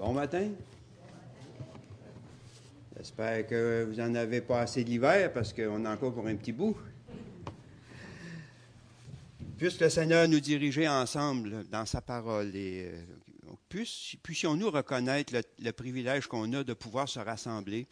[0.00, 0.48] Bon matin.
[2.96, 6.52] J'espère que vous en avez pas assez l'hiver parce qu'on a encore pour un petit
[6.52, 6.74] bout.
[9.58, 12.90] Puisse le Seigneur nous diriger ensemble dans sa parole et
[13.74, 13.84] euh,
[14.22, 17.86] puissions-nous reconnaître le, privilège qu'on a de pouvoir se rassembler,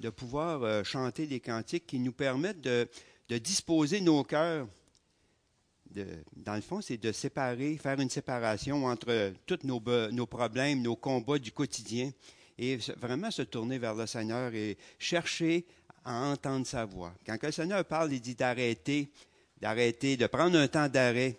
[0.00, 2.88] de pouvoir euh, chanter des cantiques qui nous permettent de,
[3.38, 4.66] disposer nos cœurs.
[6.36, 11.38] Dans le fond, c'est de séparer, faire une séparation entre tous nos, problèmes, nos combats
[11.38, 12.10] du quotidien
[12.58, 15.64] et vraiment se tourner vers le Seigneur et chercher
[16.04, 17.12] à entendre sa voix.
[17.24, 19.08] Quand le Seigneur parle, il dit d'arrêter,
[19.60, 21.36] d'arrêter, de prendre un temps d'arrêt.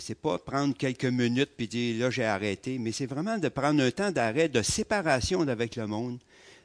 [0.00, 3.82] C'est pas prendre quelques minutes puis dire là j'ai arrêté, mais c'est vraiment de prendre
[3.82, 6.18] un temps d'arrêt, de séparation avec le monde,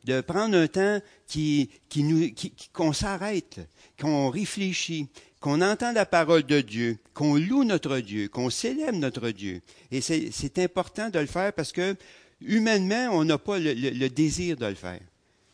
[0.03, 1.69] de prendre un temps qui,
[2.73, 3.59] qu'on s'arrête,
[3.99, 5.07] qu'on réfléchit,
[5.39, 9.61] qu'on entend la parole de Dieu, qu'on loue notre Dieu, qu'on célèbre notre Dieu.
[9.91, 11.95] Et c'est important de le faire parce que
[12.41, 15.01] Humainement, on n'a pas le, désir de le faire.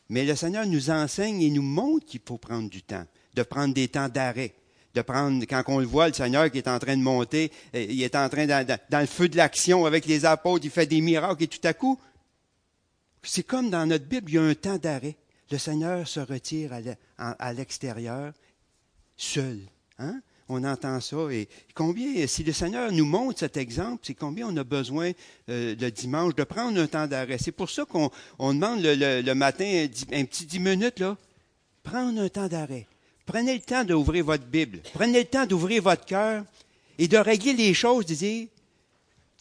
[0.09, 3.73] Mais le Seigneur nous enseigne et nous montre qu'il faut prendre du temps, de prendre
[3.73, 4.53] des temps d'arrêt,
[4.93, 7.85] de prendre, quand on le voit, le Seigneur qui est en train de monter, euh,
[7.89, 11.01] il est en train, dans, le feu de l'action avec les apôtres, il fait des
[11.01, 11.99] miracles et tout à coup,
[13.23, 15.15] c'est comme dans notre Bible, il y a un temps d'arrêt.
[15.49, 16.71] Le Seigneur se retire
[17.17, 18.33] à l'extérieur,
[19.15, 19.59] seul.
[19.99, 20.21] Hein?
[20.49, 21.17] on entend ça.
[21.31, 25.11] Et combien, si le Seigneur nous montre cet exemple, c'est combien on a besoin
[25.49, 27.37] euh, le dimanche de prendre un temps d'arrêt.
[27.39, 31.17] C'est pour ça qu'on demande le, matin un, petit dix minutes, là.
[31.83, 32.87] Prendre un temps d'arrêt.
[33.25, 34.79] Prenez le temps d'ouvrir votre Bible.
[34.93, 36.43] Prenez le temps d'ouvrir votre cœur
[36.97, 38.47] et de régler les choses, de dire,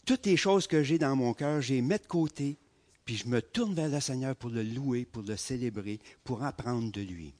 [0.04, 2.56] toutes les choses que j'ai dans mon cœur, les mets de côté,
[3.04, 6.90] puis je me tourne vers le Seigneur pour le louer, pour le célébrer, pour apprendre
[6.90, 7.32] de lui.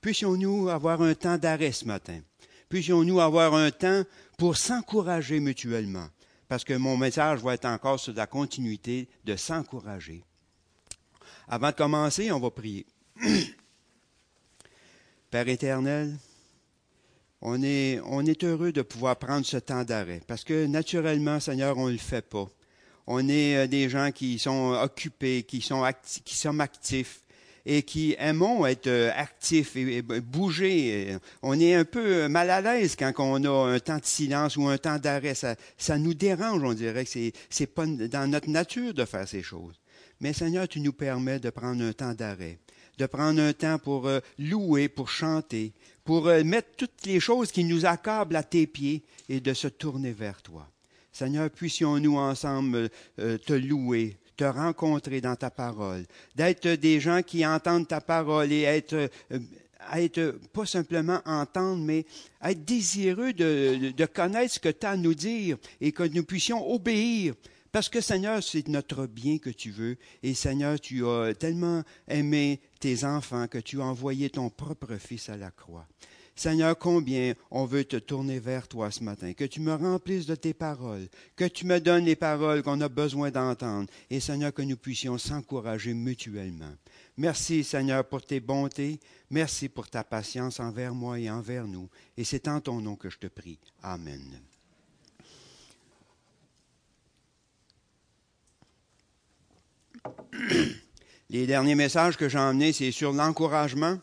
[0.00, 2.20] Puissions-nous avoir un temps d'arrêt ce matin?
[2.70, 4.04] Puissions-nous avoir un temps
[4.38, 6.08] pour s'encourager mutuellement,
[6.48, 10.24] parce que mon message va être encore sur la continuité de s'encourager.
[11.48, 12.86] Avant de commencer, on va prier.
[15.30, 16.16] Père éternel,
[17.42, 17.98] on est,
[18.42, 22.26] heureux de pouvoir prendre ce temps d'arrêt, parce que naturellement, Seigneur, on ne le fait
[22.26, 22.48] pas.
[23.06, 25.84] On est euh, des gens qui sont occupés, qui, sont
[26.24, 27.19] qui sommes actifs,
[27.66, 31.16] et qui aimons être euh, actifs et, bouger.
[31.42, 34.66] On est un peu mal à l'aise quand on a un temps de silence ou
[34.66, 35.34] un temps d'arrêt.
[35.34, 39.42] Ça, nous dérange, on dirait que c'est, c'est pas dans notre nature de faire ces
[39.42, 39.80] choses.
[40.20, 42.58] Mais Seigneur, tu nous permets de prendre un temps d'arrêt,
[42.98, 45.72] de prendre un temps pour euh, louer, pour chanter,
[46.04, 49.68] pour euh, mettre toutes les choses qui nous accablent à tes pieds et de se
[49.68, 50.68] tourner vers toi.
[51.12, 57.86] Seigneur, puissions-nous ensemble te louer, te rencontrer dans ta parole, d'être des gens qui entendent
[57.86, 59.38] ta parole et être, euh,
[59.94, 62.06] être pas simplement entendre, mais
[62.42, 66.24] être désireux de, de connaître ce que tu as à nous dire et que nous
[66.24, 67.34] puissions obéir.
[67.70, 69.98] Parce que Seigneur, c'est notre bien que tu veux.
[70.22, 75.28] Et Seigneur, tu as tellement aimé tes enfants que tu as envoyé ton propre Fils
[75.28, 75.86] à la croix.
[76.40, 80.34] Seigneur, combien on veut te tourner vers toi ce matin, que tu me remplisses de
[80.34, 81.06] tes paroles,
[81.36, 85.18] que tu me donnes les paroles qu'on a besoin d'entendre, et Seigneur, que nous puissions
[85.18, 86.72] s'encourager mutuellement.
[87.18, 92.24] Merci, Seigneur, pour tes bontés, merci pour ta patience envers moi et envers nous, et
[92.24, 93.58] c'est en ton nom que je te prie.
[93.82, 94.40] Amen.
[101.28, 103.98] Les derniers messages que j'ai emmenés, c'est sur l'encouragement.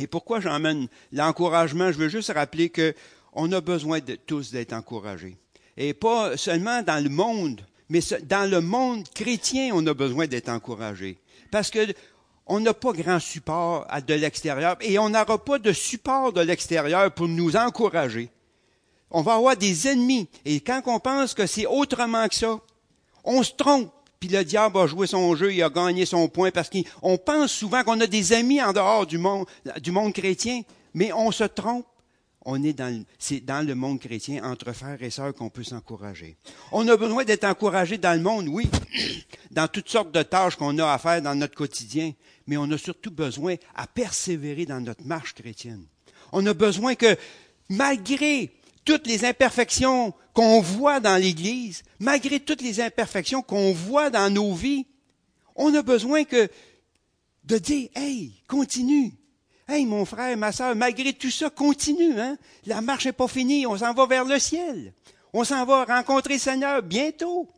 [0.00, 1.92] Et pourquoi j'emmène l'encouragement?
[1.92, 5.36] Je veux juste rappeler qu'on a besoin de tous d'être encouragés.
[5.76, 10.48] Et pas seulement dans le monde, mais dans le monde chrétien, on a besoin d'être
[10.48, 11.18] encouragés.
[11.50, 11.92] Parce que
[12.46, 17.12] on n'a pas grand support de l'extérieur et on n'aura pas de support de l'extérieur
[17.12, 18.30] pour nous encourager.
[19.10, 20.28] On va avoir des ennemis.
[20.46, 22.58] Et quand on pense que c'est autrement que ça,
[23.22, 26.50] on se trompe puis le diable a joué son jeu, il a gagné son point,
[26.50, 29.46] parce qu'on pense souvent qu'on a des amis en dehors du monde,
[29.80, 30.60] du monde chrétien,
[30.92, 31.86] mais on se trompe.
[32.44, 36.36] On est dans, c'est dans le monde chrétien, entre frères et sœurs, qu'on peut s'encourager.
[36.72, 38.68] On a besoin d'être encouragé dans le monde, oui,
[39.50, 42.12] dans toutes sortes de tâches qu'on a à faire dans notre quotidien,
[42.46, 45.84] mais on a surtout besoin à persévérer dans notre marche chrétienne.
[46.32, 47.16] On a besoin que,
[47.70, 48.50] malgré
[48.84, 54.54] toutes les imperfections qu'on voit dans l'Église, malgré toutes les imperfections qu'on voit dans nos
[54.54, 54.86] vies,
[55.56, 56.48] on a besoin que
[57.44, 59.12] de dire, hey, continue.
[59.68, 62.18] Hey, mon frère, ma soeur, malgré tout ça, continue.
[62.18, 62.36] Hein?
[62.66, 64.92] La marche n'est pas finie, on s'en va vers le ciel.
[65.32, 67.48] On s'en va rencontrer le Seigneur bientôt.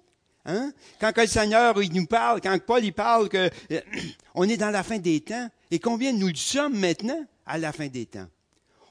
[0.44, 0.72] Hein?
[1.00, 3.50] Quand le Seigneur il nous parle, quand Paul il parle que
[4.34, 7.86] on est dans la fin des temps, et combien nous sommes maintenant à la fin
[7.86, 8.26] des temps?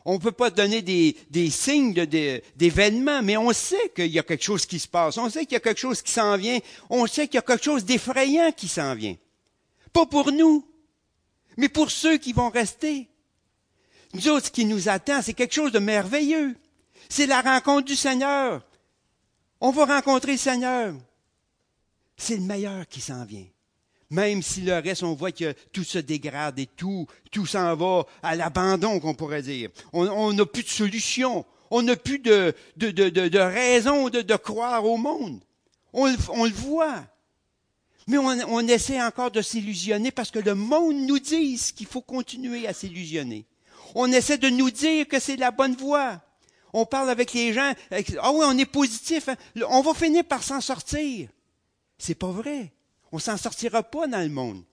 [0.06, 4.24] On ne peut pas donner des, des signes d'événements, mais on sait qu'il y a
[4.24, 5.18] quelque chose qui se passe.
[5.18, 6.60] On sait qu'il y a quelque chose qui s'en vient.
[6.90, 9.16] On sait qu'il y a quelque chose d'effrayant qui s'en vient.
[9.94, 10.66] Pas pour nous,
[11.58, 13.08] mais pour ceux qui vont rester.
[14.14, 16.56] Nous autres, ce qui nous attend, c'est quelque chose de merveilleux.
[17.10, 18.66] C'est la rencontre du Seigneur.
[19.60, 20.96] On va rencontrer le Seigneur.
[22.18, 23.46] C'est le meilleur qui s'en vient.
[24.12, 28.06] Même si le reste, on voit que tout se dégrade et tout, tout s'en va
[28.22, 29.70] à l'abandon, qu'on pourrait dire.
[29.94, 31.46] On n'a plus de solution.
[31.72, 35.40] On n'a plus de, de, de, de, raison de, croire au monde.
[35.94, 37.06] On, le voit.
[38.08, 42.02] Mais on, on essaie encore de s'illusionner parce que le monde nous dit qu'il faut
[42.02, 43.46] continuer à s'illusionner.
[43.96, 46.22] On essaie de nous dire que c'est la bonne voie.
[46.74, 47.74] On parle avec les gens.
[48.20, 49.30] Ah oui, on est positif.
[49.30, 49.36] Hein.
[49.70, 51.30] On va finir par s'en sortir.
[51.98, 52.74] C'est pas vrai.
[53.12, 54.64] On s'en sortira pas dans le monde.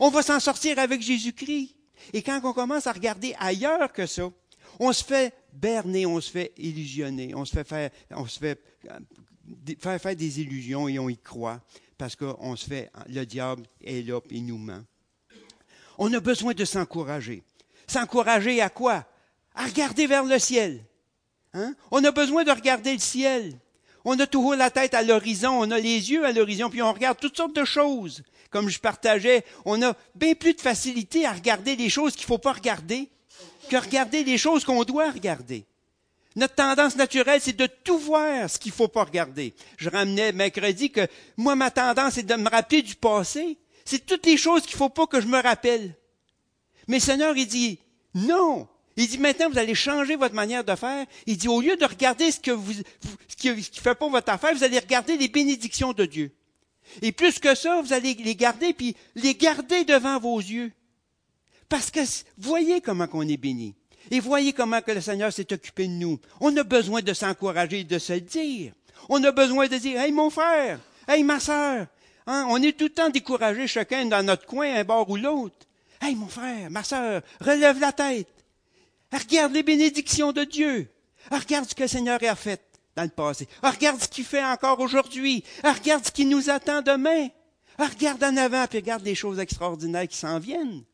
[0.00, 1.74] On va s'en sortir avec Jésus-Christ.
[2.12, 4.30] Et quand on commence à regarder ailleurs que ça,
[4.78, 8.60] on se fait berner, on se fait illusionner, on se fait faire, on se fait
[8.90, 11.60] euh, faire, faire des illusions et on y croit
[11.98, 14.82] parce qu'on se fait, le diable est là et nous ment.
[15.98, 17.44] On a besoin de s'encourager.
[17.86, 19.06] S'encourager à quoi?
[19.54, 20.84] À regarder vers le ciel.
[21.52, 21.74] Hein?
[21.90, 23.56] On a besoin de regarder le ciel.
[24.04, 26.92] On a toujours la tête à l'horizon, on a les yeux à l'horizon, puis on
[26.92, 28.22] regarde toutes sortes de choses.
[28.50, 32.26] Comme je partageais, on a bien plus de facilité à regarder les choses qu'il ne
[32.26, 33.08] faut pas regarder
[33.68, 35.64] que regarder les choses qu'on doit regarder.
[36.34, 39.54] Notre tendance naturelle, c'est de tout voir ce qu'il ne faut pas regarder.
[39.76, 41.06] Je ramenais mercredi que
[41.36, 43.58] moi, ma tendance, c'est de me rappeler du passé.
[43.84, 45.94] C'est toutes les choses qu'il ne faut pas que je me rappelle.
[46.88, 47.78] Mais Seigneur, il dit,
[48.14, 48.66] non,
[48.96, 51.06] il dit maintenant, vous allez changer votre manière de faire.
[51.26, 54.32] Il dit, au lieu de regarder ce, que vous, ce qui ne fait pas votre
[54.32, 56.32] affaire, vous allez regarder les bénédictions de Dieu.
[57.00, 60.72] Et plus que ça, vous allez les garder, puis les garder devant vos yeux.
[61.68, 62.00] Parce que
[62.36, 63.74] voyez comment on est béni.
[64.10, 66.20] Et voyez comment que le Seigneur s'est occupé de nous.
[66.40, 68.72] On a besoin de s'encourager et de se dire.
[69.08, 71.86] On a besoin de dire, hey mon frère, hey ma sœur.
[72.26, 75.56] Hein, on est tout le temps découragé chacun dans notre coin, un bord ou l'autre.
[76.00, 78.28] Hey mon frère, ma sœur, relève la tête.
[79.12, 80.90] Regarde les bénédictions de Dieu.
[81.30, 82.62] Regarde ce que le Seigneur a fait
[82.96, 83.46] dans le passé.
[83.62, 85.44] Regarde ce qu'il fait encore aujourd'hui.
[85.62, 87.28] Regarde ce qui nous attend demain.
[87.78, 90.84] Regarde en avant, puis regarde les choses extraordinaires qui s'en viennent.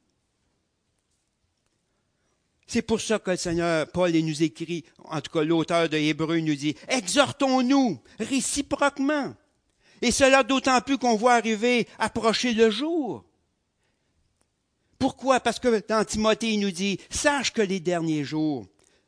[2.67, 6.39] C'est pour ça que le Seigneur, Paul, nous écrit, en tout cas l'auteur de Hébreu
[6.41, 9.35] nous dit, exhortons-nous réciproquement.
[10.03, 13.25] Et cela d'autant plus qu'on voit arriver, approcher le jour.
[14.99, 15.41] Pourquoi?
[15.41, 18.67] Parce que dans Timothée, il nous dit, sache que les derniers jours,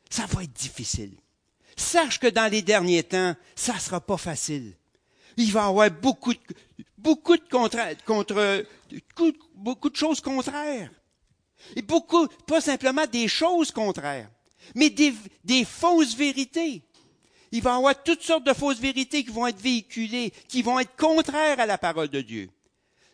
[0.09, 1.13] ça va être difficile.
[1.75, 4.73] Sache que dans les derniers temps, ça sera pas facile.
[5.37, 6.39] Il va y avoir beaucoup de,
[6.97, 7.77] beaucoup de contre,
[9.55, 10.91] beaucoup de choses contraires.
[11.75, 14.29] Et beaucoup, pas simplement des choses contraires,
[14.75, 16.81] mais des, des fausses vérités.
[17.51, 20.79] Il va y avoir toutes sortes de fausses vérités qui vont être véhiculées, qui vont
[20.79, 22.49] être contraires à la parole de Dieu.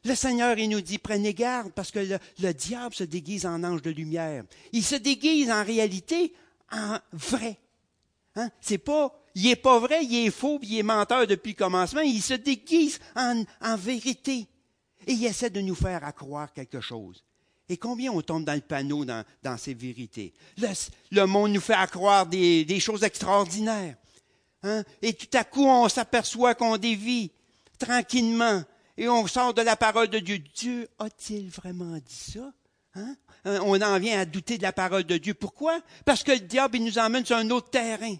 [0.07, 1.99] Le Seigneur, il nous dit, prenez garde parce que
[2.39, 4.45] le, diable se déguise en ange de lumière.
[4.71, 6.33] Il se déguise en réalité
[6.71, 7.59] en vrai.
[8.37, 8.49] Hein?
[8.61, 11.99] C'est pas, il est pas vrai, il est faux, il est menteur depuis le commencement.
[11.99, 13.43] Il se déguise en,
[13.75, 14.47] vérité.
[15.05, 17.21] Et il essaie de nous faire accroire quelque chose.
[17.67, 20.31] Et combien on tombe dans le panneau dans, ces vérités?
[21.11, 23.97] Le, monde nous fait accroire des, des choses extraordinaires.
[24.63, 24.85] Hein?
[25.01, 27.29] Et tout à coup, on s'aperçoit qu'on dévie
[27.77, 28.63] tranquillement
[28.97, 30.39] et on sort de la parole de Dieu.
[30.39, 32.51] Dieu a-t-il vraiment dit ça?
[32.95, 33.15] Hein?
[33.45, 35.33] Euh, on en vient à douter de la parole de Dieu.
[35.33, 35.81] Pourquoi?
[36.03, 38.15] Parce que le diable il nous emmène sur un autre terrain.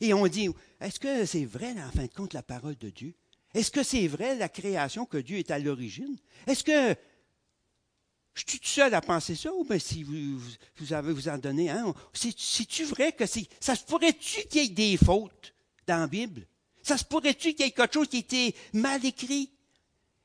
[0.00, 0.48] Et on dit,
[0.80, 3.14] est-ce que c'est vrai, en fin de compte, la parole de Dieu?
[3.54, 6.16] Est-ce que c'est vrai la création que Dieu est à l'origine?
[6.46, 6.94] Est-ce que
[8.34, 10.40] je suis tout seul à penser ça ou bien si vous,
[10.76, 11.92] vous avez vous en donné un?
[12.12, 13.48] C'est-tu vrai que c'est.
[13.58, 15.54] Ça se pourrait-tu qu'il y ait des fautes
[15.86, 16.46] dans la Bible?
[16.82, 19.50] Ça se pourrait-tu qu'il y ait quelque chose qui était mal écrit?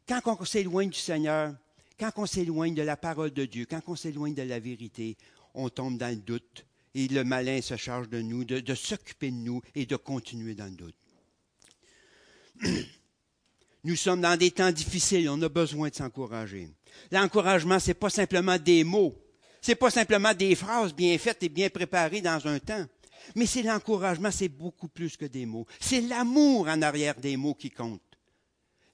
[0.08, 1.54] Quand on s'éloigne du Seigneur,
[2.00, 5.16] quand on s'éloigne de la parole de Dieu, quand on s'éloigne de la vérité,
[5.54, 9.38] on tombe dans le doute et le malin se charge de nous, de, s'occuper de
[9.38, 10.96] nous et de continuer dans le doute.
[13.86, 16.70] Nous sommes dans des temps difficiles, on a besoin de s'encourager.
[17.12, 19.14] L'encouragement, ce n'est pas simplement des mots,
[19.62, 22.86] ce n'est pas simplement des phrases bien faites et bien préparées dans un temps,
[23.36, 25.68] mais c'est l'encouragement, c'est beaucoup plus que des mots.
[25.82, 28.13] C'est l'amour en arrière des mots qui compte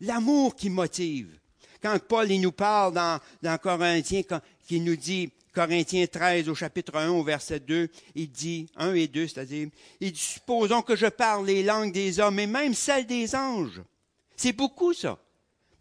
[0.02, 1.40] l'amour qui motive.
[1.82, 4.22] Quand Paul nous parle dans, dans Corinthiens,
[4.68, 9.08] qui nous dit, Corinthiens 13 au chapitre 1 au verset 2, il dit, 1 et
[9.08, 13.08] 2, c'est-à-dire, il dit, supposons que je parle les langues des hommes et même celles
[13.08, 13.82] des anges.
[14.36, 15.20] C'est beaucoup ça.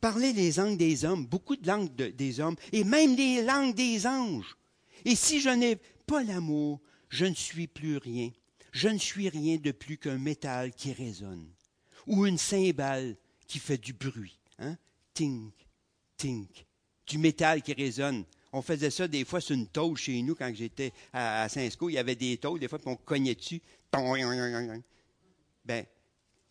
[0.00, 4.06] Parler les langues des hommes, beaucoup de langues des hommes et même les langues des
[4.06, 4.56] anges.
[5.04, 8.30] Et si je n'ai pas l'amour, je ne suis plus rien.
[8.70, 11.46] Je ne suis rien de plus qu'un métal qui résonne
[12.06, 13.16] ou une cymbale
[13.48, 14.38] qui fait du bruit.
[14.58, 14.76] Hein?
[15.14, 15.52] Tink,
[16.16, 16.66] tink.
[17.06, 18.24] Du métal qui résonne.
[18.52, 21.88] On faisait ça des fois sur une tôle chez nous quand j'étais à Saint-Sco.
[21.88, 23.60] Il y avait des tôles, des fois, qu'on cognait dessus.
[25.64, 25.84] Ben,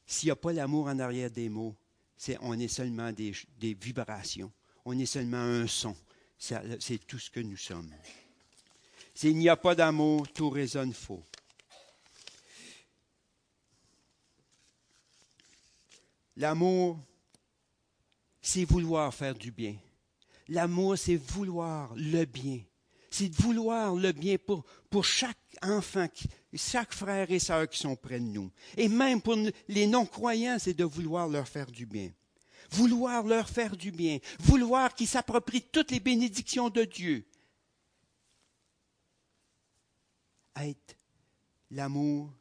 [0.06, 1.76] s'il n'y a pas l'amour en arrière des mots,
[2.16, 4.52] c'est, on est seulement des, des vibrations.
[4.86, 5.96] On est seulement un son.
[6.38, 7.94] C'est tout ce que nous sommes.
[9.14, 11.24] S'il n'y a pas d'amour, tout résonne faux.
[16.38, 17.00] L'amour,
[18.40, 19.76] c'est vouloir faire du bien.
[20.48, 22.62] L'amour, c'est vouloir le bien.
[23.10, 26.08] C'est vouloir le bien pour, pour chaque enfant,
[26.54, 28.52] chaque frère et sœur qui sont près de nous.
[28.78, 29.36] Et même pour
[29.68, 32.12] les non-croyants, c'est de vouloir leur faire du bien.
[32.70, 34.20] Vouloir leur faire du bien.
[34.40, 37.26] Vouloir qu'ils s'approprient toutes les bénédictions de Dieu.
[40.56, 40.96] Être
[41.72, 42.32] l'amour,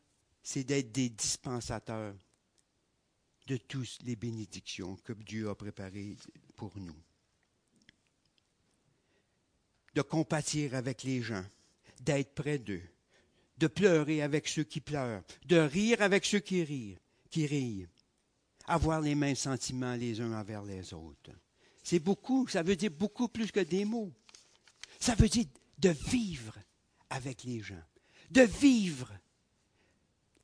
[0.43, 2.15] c'est d'être des dispensateurs
[3.47, 6.17] de toutes les bénédictions que Dieu a préparées
[6.57, 6.97] pour nous.
[9.95, 11.45] De compatir avec les gens,
[12.01, 12.83] d'être près d'eux,
[13.59, 16.99] de pleurer avec ceux qui pleurent, de rire avec ceux qui rient,
[17.31, 17.87] qui rient,
[18.67, 21.31] avoir les mêmes sentiments les uns envers les autres.
[21.83, 24.13] C'est beaucoup, ça veut dire beaucoup plus que des mots.
[24.99, 25.47] Ça veut dire
[25.79, 26.59] de vivre
[27.11, 27.83] avec les gens,
[28.31, 29.13] de vivre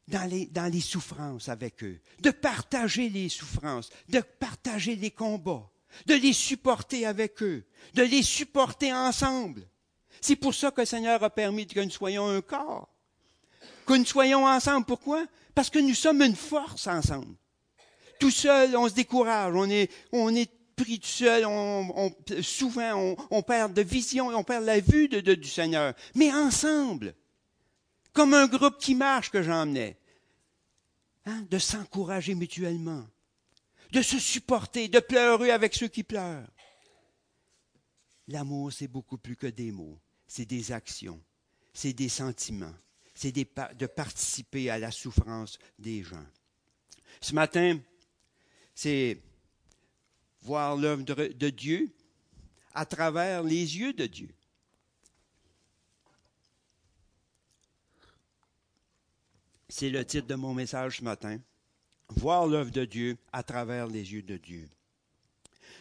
[0.09, 5.71] dans les, dans les souffrances avec eux, de partager les souffrances, de partager les combats,
[6.07, 9.69] de les supporter avec eux, de les supporter ensemble.
[10.21, 12.89] C'est pour ça que le Seigneur a permis que nous soyons un corps,
[13.87, 14.87] que nous soyons ensemble.
[14.87, 15.27] Pourquoi?
[15.55, 17.35] Parce que nous sommes une force ensemble.
[18.19, 23.43] Tout seul, on se décourage, on est, on est pris tout seul, on, souvent on,
[23.43, 25.95] perd de vision, on perd la vue de, du Seigneur.
[26.15, 27.15] Mais ensemble,
[28.13, 29.99] comme un groupe qui marche que j'emmenais,
[31.27, 33.07] hein, de s'encourager mutuellement,
[33.91, 36.49] de se supporter, de pleurer avec ceux qui pleurent.
[38.29, 41.23] L'amour, c'est beaucoup plus que des mots, c'est des actions,
[41.73, 42.75] c'est des sentiments,
[43.15, 46.27] c'est de participer à la souffrance des gens.
[47.21, 47.79] Ce matin,
[48.75, 49.19] c'est
[50.41, 51.95] voir l'œuvre de Dieu
[52.75, 54.35] à travers les yeux de Dieu.
[59.75, 61.39] C'est le titre de mon message ce matin.
[62.11, 64.69] Voir l'œuvre de Dieu à travers les yeux de Dieu.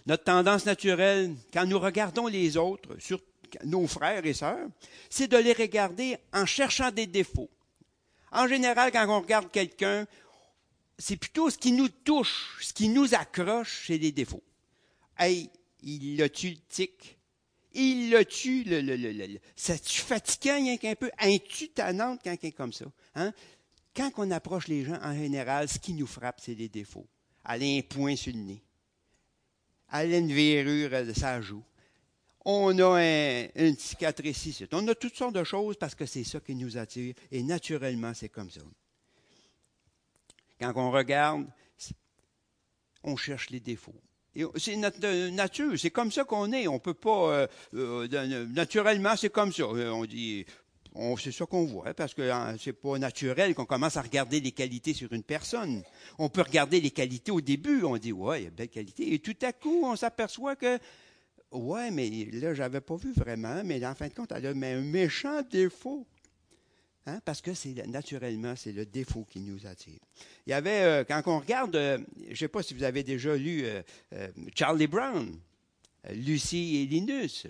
[0.05, 3.19] Notre tendance naturelle, quand nous regardons les autres, sur
[3.65, 4.69] nos frères et sœurs,
[5.09, 7.49] c'est de les regarder en cherchant des défauts.
[8.31, 10.07] En général, quand on regarde quelqu'un,
[10.97, 14.43] c'est plutôt ce qui nous touche, ce qui nous accroche, c'est des défauts.
[15.19, 15.49] Hey,
[15.83, 17.17] il a tu le tic?
[17.73, 21.11] Il l'a tu le, le, le, le, tu fatigant rien qu'un peu?
[21.19, 22.85] Un-tu tannante quand quelqu'un comme ça?
[23.15, 23.33] Hein?
[23.95, 27.07] Quand on approche les gens, en général, ce qui nous frappe, c'est les défauts.
[27.47, 28.63] Elle a un point sur le nez.
[29.91, 31.63] Elle a une verrure de sa joue.
[32.45, 33.01] On a
[33.55, 34.65] une cicatrice ici.
[34.71, 37.13] On a toutes sortes de choses parce que c'est ça qui nous attire.
[37.31, 38.61] Et naturellement, c'est comme ça.
[40.59, 41.45] Quand on regarde,
[43.03, 43.99] on cherche les défauts.
[44.55, 46.67] C'est notre nature, c'est comme ça qu'on est.
[46.67, 49.67] On peut pas euh, euh, naturellement, c'est comme ça.
[49.67, 50.45] On dit
[51.17, 54.51] c'est ça qu'on voit, parce que hein, c'est pas naturel qu'on commence à regarder les
[54.51, 55.83] qualités sur une personne.
[56.17, 59.13] On peut regarder les qualités au début, on dit ouais, il y a belle qualité,
[59.13, 60.79] et tout à coup, on s'aperçoit que
[61.51, 64.81] ouais, mais là, j'avais pas vu vraiment, mais en fin de compte, elle a un
[64.81, 66.05] méchant défaut.
[67.07, 69.99] Hein, parce que c'est naturellement, c'est le défaut qui nous attire.
[70.45, 73.01] Il y avait, euh, quand on regarde, euh, je ne sais pas si vous avez
[73.01, 73.81] déjà lu euh,
[74.55, 75.35] Charlie Brown,
[76.11, 77.47] Lucie et Linus.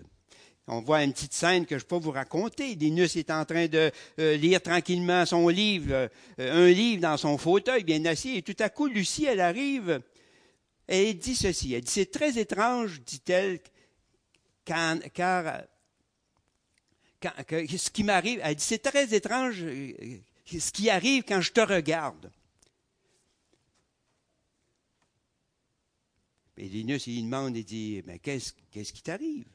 [0.67, 2.75] On voit une petite scène que je ne peux vous raconter.
[2.75, 7.37] Linus est en train de euh, lire tranquillement son livre, euh, un livre dans son
[7.37, 10.01] fauteuil, bien assis, et tout à coup, Lucie, elle arrive,
[10.87, 11.73] et elle dit ceci.
[11.73, 13.59] Elle dit, c'est très étrange, dit-elle,
[14.63, 14.97] car,
[17.23, 21.61] ce qui m'arrive, elle dit, c'est très étrange euh, ce qui arrive quand je te
[21.61, 22.31] regarde.
[26.55, 28.53] Et Linus, il demande, il dit, mais qu'est-ce
[28.93, 29.47] qui t'arrive?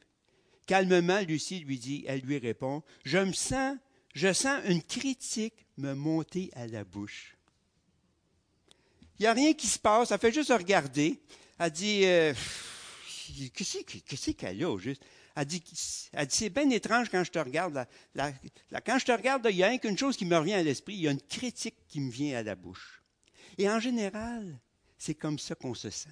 [0.67, 3.77] Calmement, Lucie lui dit, elle lui répond, je me sens,
[4.13, 7.37] je sens une critique me monter à la bouche.
[9.17, 11.19] Il n'y a rien qui se passe, elle fait juste regarder.
[11.57, 12.33] Elle dit, euh,
[13.53, 15.01] qu'est-ce qu'elle a juste?
[15.35, 15.63] Elle dit,
[16.29, 17.87] c'est bien étrange quand je te regarde.
[18.85, 20.95] quand je te regarde, il y a rien qu'une chose qui me revient à l'esprit,
[20.95, 23.01] il y a une critique qui me vient à la bouche.
[23.57, 24.59] Et en général,
[24.97, 26.09] c'est comme ça qu'on se sent.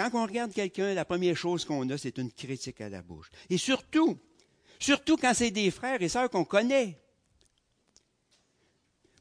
[0.00, 3.30] Quand on regarde quelqu'un, la première chose qu'on a, c'est une critique à la bouche.
[3.50, 4.18] Et surtout,
[4.78, 6.98] surtout quand c'est des frères et sœurs qu'on connaît.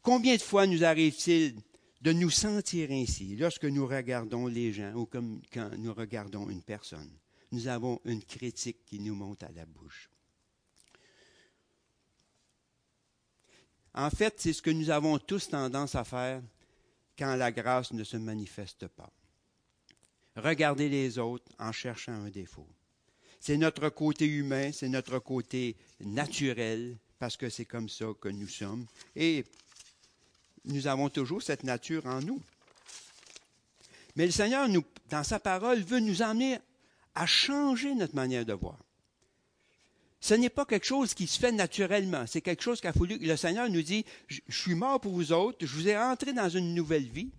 [0.01, 1.59] Combien de fois nous arrive-t-il
[1.99, 6.63] de nous sentir ainsi lorsque nous regardons les gens ou comme quand nous regardons une
[6.63, 7.11] personne?
[7.51, 10.09] Nous avons une critique qui nous monte à la bouche.
[13.95, 16.41] En fait, c'est ce que nous avons tous tendance à faire
[17.17, 19.11] quand la grâce ne se manifeste pas.
[20.39, 22.67] Regarder les autres en cherchant un défaut.
[23.39, 28.47] C'est notre côté humain, c'est notre côté naturel, parce que c'est comme ça que nous
[28.47, 28.85] sommes.
[29.15, 29.45] Et
[30.65, 32.41] nous avons toujours cette nature en nous.
[34.15, 34.67] Mais le Seigneur,
[35.09, 36.57] dans sa parole, veut nous emmener
[37.15, 38.77] à changer notre manière de voir.
[40.21, 42.25] Ce n'est pas quelque chose qui se fait naturellement.
[42.27, 43.17] C'est quelque chose qu'a fallu.
[43.19, 46.49] Le Seigneur nous dit Je suis mort pour vous autres, je vous ai entré dans
[46.49, 47.31] une nouvelle vie.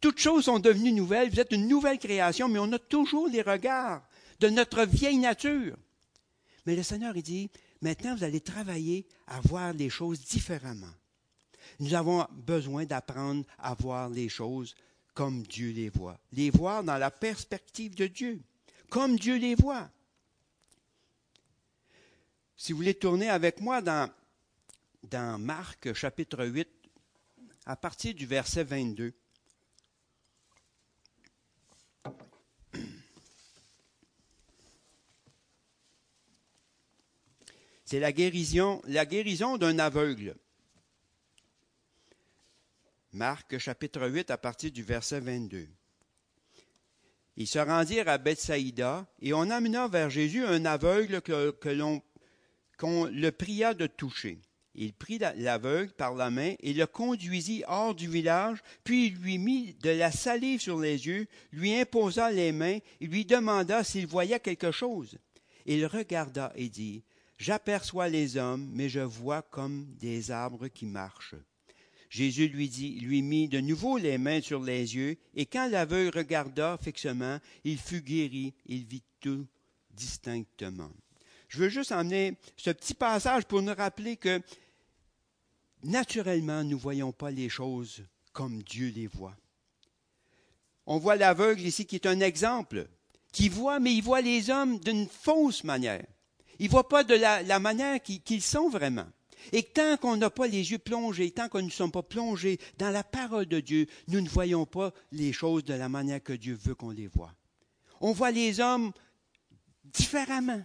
[0.00, 3.42] Toutes choses sont devenues nouvelles, vous êtes une nouvelle création, mais on a toujours les
[3.42, 4.06] regards
[4.40, 5.76] de notre vieille nature.
[6.66, 7.50] Mais le Seigneur, il dit
[7.80, 10.92] Maintenant, vous allez travailler à voir les choses différemment.
[11.78, 14.74] Nous avons besoin d'apprendre à voir les choses
[15.14, 18.40] comme Dieu les voit, les voir dans la perspective de Dieu,
[18.88, 19.90] comme Dieu les voit.
[22.56, 24.10] Si vous voulez tourner avec moi dans,
[25.04, 26.68] dans Marc chapitre 8,
[27.66, 29.12] à partir du verset 22.
[37.88, 40.34] C'est la guérison, la guérison d'un aveugle.
[43.12, 45.68] Marc chapitre 8 à partir du verset 22.
[47.36, 53.72] Ils se rendirent à Bethsaïda et on amena vers Jésus un aveugle qu'on le pria
[53.72, 54.40] de toucher.
[54.74, 59.38] Il prit l'aveugle par la main et le conduisit hors du village, puis il lui
[59.38, 64.08] mit de la salive sur les yeux, lui imposa les mains et lui demanda s'il
[64.08, 65.18] voyait quelque chose.
[65.66, 67.04] Il regarda et dit,
[67.38, 71.34] J'aperçois les hommes, mais je vois comme des arbres qui marchent.
[72.08, 76.16] Jésus lui dit, lui mit de nouveau les mains sur les yeux, et quand l'aveugle
[76.16, 79.46] regarda fixement, il fut guéri, il vit tout
[79.90, 80.90] distinctement.
[81.48, 84.40] Je veux juste emmener ce petit passage pour nous rappeler que
[85.82, 89.36] naturellement, nous ne voyons pas les choses comme Dieu les voit.
[90.86, 92.88] On voit l'aveugle ici qui est un exemple,
[93.32, 96.06] qui voit, mais il voit les hommes d'une fausse manière.
[96.58, 99.06] Il ne voit pas de la, manière qu'ils sont vraiment.
[99.52, 102.90] Et tant qu'on n'a pas les yeux plongés, tant nous ne sommes pas plongés dans
[102.90, 106.58] la parole de Dieu, nous ne voyons pas les choses de la manière que Dieu
[106.60, 107.32] veut qu'on les voit.
[108.00, 108.92] On voit les hommes
[109.84, 110.62] différemment.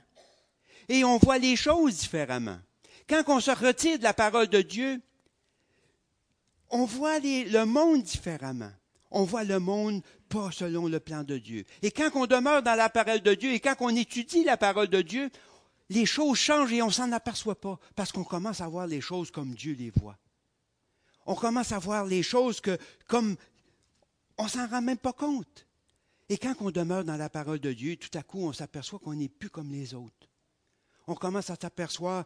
[0.90, 2.60] Et on voit les choses différemment.
[3.08, 5.02] Quand on se retire de la parole de Dieu,
[6.70, 8.72] on voit le monde différemment.
[9.12, 11.66] On voit le monde pas selon le plan de Dieu.
[11.82, 14.88] Et quand on demeure dans la parole de Dieu et quand on étudie la parole
[14.88, 15.30] de Dieu,
[15.92, 19.30] les choses changent et on s'en aperçoit pas parce qu'on commence à voir les choses
[19.30, 20.18] comme Dieu les voit.
[21.26, 22.78] On commence à voir les choses que
[23.08, 23.36] comme
[24.38, 25.68] on s'en rend même pas compte.
[26.30, 29.16] Et quand on demeure dans la parole de Dieu, tout à coup, on s'aperçoit qu'on
[29.16, 30.30] n'est plus comme les autres.
[31.08, 32.26] On commence à s'apercevoir,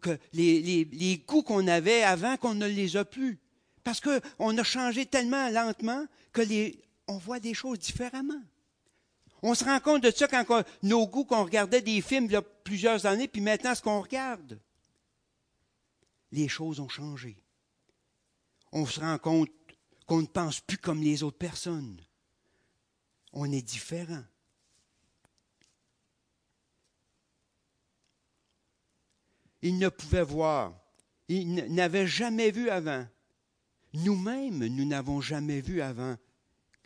[0.00, 3.38] que les, les goûts qu'on avait avant, qu'on ne les a plus.
[3.84, 8.40] Parce qu'on a changé tellement lentement que les, on voit des choses différemment.
[9.42, 12.36] On se rend compte de ça quand nos goûts, qu'on regardait des films il y
[12.36, 14.60] a plusieurs années, puis maintenant ce qu'on regarde.
[16.32, 17.36] Les choses ont changé.
[18.72, 19.50] On se rend compte
[20.06, 22.00] qu'on ne pense plus comme les autres personnes.
[23.32, 24.22] On est différent.
[29.62, 30.74] Il ne pouvait voir.
[31.28, 33.06] Il n'avait jamais vu avant.
[33.92, 36.16] Nous-mêmes, nous n'avons jamais vu avant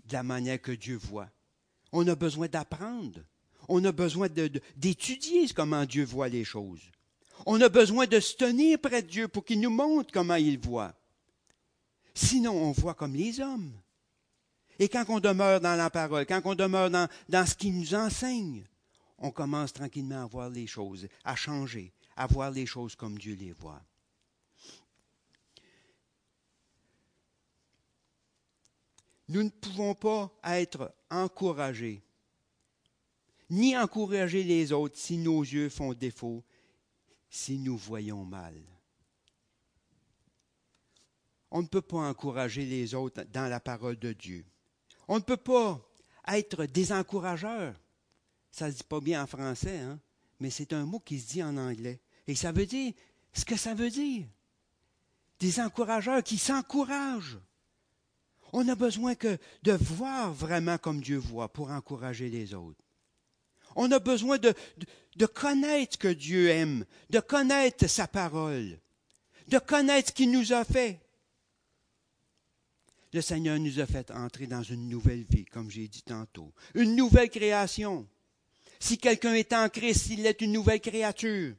[0.05, 1.31] de la manière que Dieu voit.
[1.97, 3.21] On a besoin d'apprendre.
[3.69, 6.83] On a besoin d'étudier comment Dieu voit les choses.
[7.47, 10.59] On a besoin de se tenir près de Dieu pour qu'il nous montre comment il
[10.59, 10.93] voit.
[12.13, 13.73] Sinon, on voit comme les hommes.
[14.81, 18.65] Et quand on demeure dans la parole, quand on demeure dans, ce qu'il nous enseigne,
[19.19, 23.37] on commence tranquillement à voir les choses, à changer, à voir les choses comme Dieu
[23.37, 23.81] les voit.
[29.29, 32.03] Nous ne pouvons pas être encouragés,
[33.51, 36.43] ni encourager les autres si nos yeux font défaut,
[37.31, 38.55] si nous voyons mal.
[41.51, 44.45] On ne peut pas encourager les autres dans la parole de Dieu.
[45.07, 45.81] On ne peut pas
[46.27, 47.75] être des encourageurs.
[48.51, 50.01] Ça ne se dit pas bien en français, hein?
[50.41, 52.01] mais c'est un mot qui se dit en anglais.
[52.27, 52.93] Et ça veut dire
[53.33, 54.27] ce que ça veut dire?
[55.41, 57.39] Des encourageurs qui s'encouragent.
[58.57, 62.79] On a besoin que de voir vraiment comme Dieu voit pour encourager les autres.
[63.75, 64.55] On a besoin de,
[65.17, 68.79] de, connaître que Dieu aime, de connaître sa parole,
[69.49, 71.01] de connaître ce qu'il nous a fait.
[73.13, 76.95] Le Seigneur nous a fait entrer dans une nouvelle vie, comme j'ai dit tantôt, une
[76.95, 78.07] nouvelle création.
[78.79, 81.57] Si quelqu'un est en Christ, il est une nouvelle créature.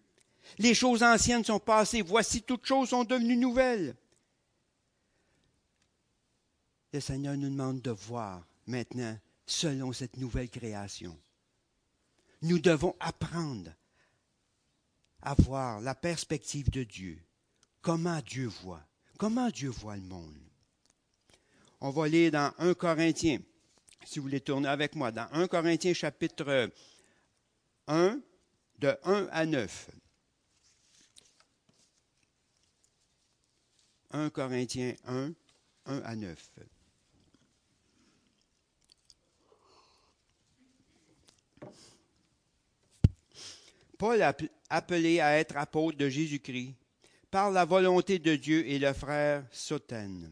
[0.60, 3.98] Les choses anciennes sont passées, voici toutes choses sont devenues nouvelles.
[6.96, 11.20] Le Seigneur nous demande de voir maintenant selon cette nouvelle création.
[12.42, 13.70] Nous devons apprendre
[15.22, 17.22] à voir la perspective de Dieu,
[17.82, 18.82] comment Dieu voit,
[19.18, 20.40] comment Dieu voit le monde.
[21.82, 23.40] On va lire dans 1 Corinthiens,
[24.06, 26.72] si vous voulez tourner avec moi, dans 1 Corinthiens chapitre
[27.88, 28.22] 1,
[28.80, 29.90] de 1 à 9.
[34.12, 35.34] 1 Corinthiens 1,
[35.88, 36.52] 1 à 9.
[43.98, 44.26] Paul,
[44.70, 46.76] appelé à être apôtre de Jésus-Christ,
[47.32, 50.32] par la volonté de Dieu et le frère Sotène,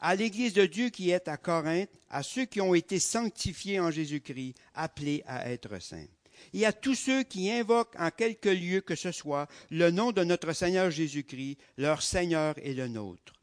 [0.00, 3.90] à l'Église de Dieu qui est à Corinthe, à ceux qui ont été sanctifiés en
[3.90, 6.08] Jésus-Christ, appelés à être saints,
[6.52, 10.24] et à tous ceux qui invoquent en quelque lieu que ce soit le nom de
[10.24, 13.34] notre Seigneur Jésus-Christ, leur Seigneur et le nôtre.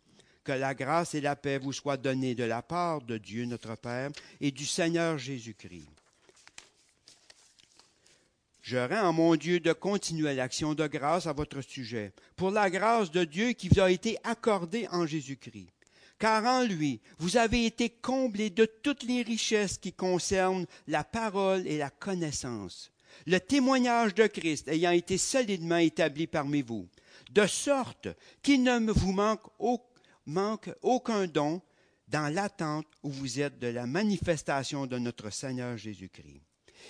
[0.44, 3.76] Que la grâce et la paix vous soient données de la part de Dieu notre
[3.76, 5.97] Père et du Seigneur Jésus-Christ.
[8.68, 13.12] Je rends, mon Dieu, de continuer l'action de grâce à votre sujet, pour la grâce
[13.12, 15.70] de Dieu qui vous a été accordée en Jésus-Christ.
[16.20, 21.66] Car en lui, vous avez été comblés de toutes les richesses qui concernent la parole
[21.66, 22.92] et la connaissance,
[23.26, 26.90] le témoignage de Christ ayant été solidement établi parmi vous,
[27.32, 28.10] de sorte
[28.44, 29.48] qu'il ne vous manque,
[30.26, 31.62] manque aucun don
[32.10, 36.47] dans l'attente où vous êtes de la manifestation de notre Seigneur Jésus-Christ.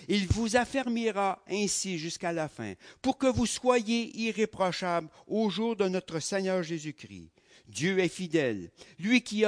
[0.08, 5.88] Il vous affermira ainsi jusqu'à la fin, pour que vous soyez irréprochables au jour de
[5.88, 7.30] notre Seigneur Jésus-Christ.
[7.68, 9.44] Dieu est fidèle, lui qui,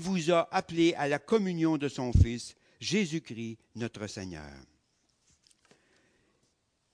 [0.00, 4.52] vous a appelé à la communion de son Fils, Jésus-Christ notre Seigneur.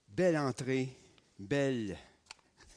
[0.09, 0.89] Belle entrée,
[1.39, 1.97] belle,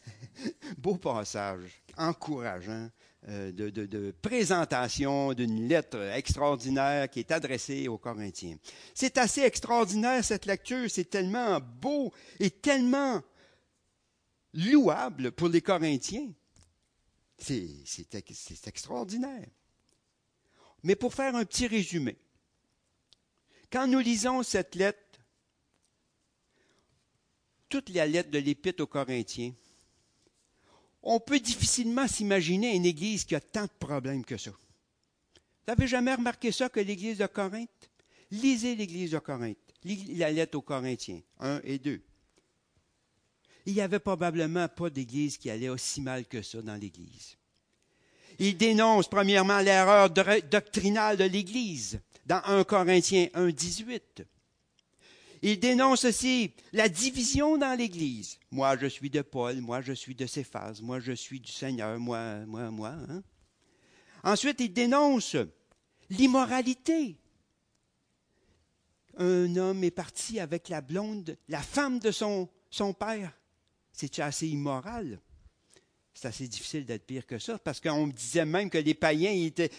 [0.77, 2.89] beau passage, encourageant.
[3.29, 8.57] Euh, de, présentation d'une lettre extraordinaire qui est adressée aux Corinthiens.
[8.93, 13.21] C'est assez extraordinaire cette lecture, c'est tellement beau et tellement
[14.53, 16.31] louable pour les Corinthiens.
[17.37, 18.15] C'est
[18.65, 19.47] extraordinaire.
[20.83, 22.17] Mais pour faire un petit résumé,
[23.71, 24.99] quand nous lisons cette lettre,
[27.67, 29.53] toute la lettre de l'Épître aux Corinthiens,
[31.09, 34.51] on peut difficilement s'imaginer une église qui a tant de problèmes que ça.
[34.51, 34.57] Vous
[35.69, 37.89] n'avez jamais remarqué ça que l'église de Corinthe?
[38.29, 42.01] Lisez l'église de Corinthe, la lettre aux Corinthiens, 1 et 2.
[43.67, 47.37] Il n'y avait probablement pas d'église qui allait aussi mal que ça dans l'église.
[48.39, 54.23] Il dénonce premièrement l'erreur doctrinale de l'église dans 1 Corinthiens 1, 18.
[55.41, 58.39] Il dénonce aussi la division dans l'Église.
[58.51, 61.99] Moi, je suis de Paul, moi, je suis de Céphase, moi, je suis du Seigneur,
[61.99, 62.95] moi, moi, moi.
[63.09, 63.23] Hein.
[64.23, 65.35] Ensuite, il dénonce
[66.09, 67.17] l'immoralité.
[69.17, 73.33] Un homme est parti avec la blonde, la femme de son, son père.
[73.91, 75.19] C'est assez immoral?
[76.13, 79.31] C'est assez difficile d'être pire que ça, parce qu'on me disait même que les païens
[79.31, 79.71] étaient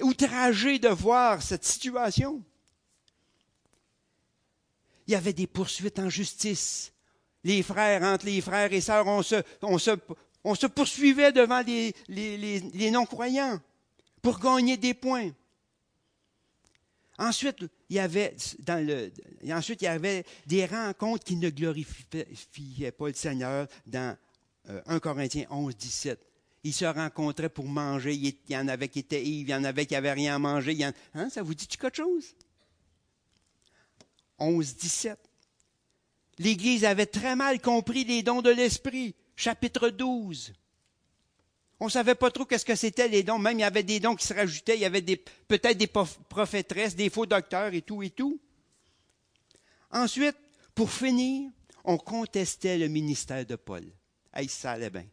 [0.00, 2.44] outragés de voir cette situation.
[5.06, 6.92] Il y avait des poursuites en justice.
[7.44, 13.60] Les frères, entre les frères et sœurs, on se, poursuivait devant les, non-croyants
[14.20, 15.30] pour gagner des points.
[17.18, 18.34] Ensuite, il y avait,
[20.46, 24.16] des rencontres qui ne glorifiaient pas le Seigneur dans
[24.68, 26.20] 1 euh, Corinthiens 11, 17.
[26.64, 28.12] Ils se rencontraient pour manger.
[28.14, 30.76] Il y en avait qui étaient il y en avait qui n'avaient rien à manger.
[31.14, 32.34] hein, ça vous dit-tu quelque chose?
[34.38, 35.18] 11, 17.
[36.38, 40.52] L'Église avait très mal compris les dons de l'Esprit, chapitre 12.
[41.80, 43.38] On ne savait pas trop qu'est-ce que c'était les dons.
[43.38, 44.76] Même il y avait des dons qui se rajoutaient.
[44.76, 48.40] Il y avait peut-être des prophétresses, des faux docteurs et tout et tout.
[49.90, 50.36] Ensuite,
[50.74, 51.50] pour finir,
[51.84, 53.84] on contestait le ministère de Paul.
[54.32, 55.06] Hey, ça allait bien.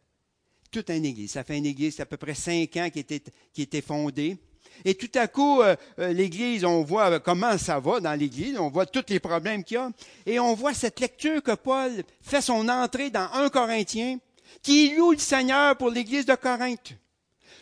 [0.70, 1.32] Toute une église.
[1.32, 4.38] Ça fait une église, c'est à peu près cinq ans qui était, qui était fondée.
[4.84, 8.68] Et tout à coup, euh, euh, l'Église, on voit comment ça va dans l'Église, on
[8.68, 9.90] voit tous les problèmes qu'il y a,
[10.26, 14.18] et on voit cette lecture que Paul fait son entrée dans 1 Corinthien,
[14.62, 16.94] qui loue le Seigneur pour l'Église de Corinthe.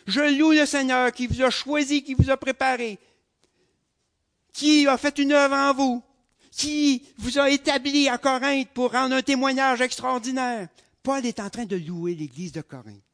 [0.05, 2.99] Je loue le Seigneur qui vous a choisi, qui vous a préparé,
[4.51, 6.03] qui a fait une œuvre en vous,
[6.51, 10.67] qui vous a établi à Corinthe pour rendre un témoignage extraordinaire.
[11.01, 13.12] Paul est en train de louer l'Église de Corinthe.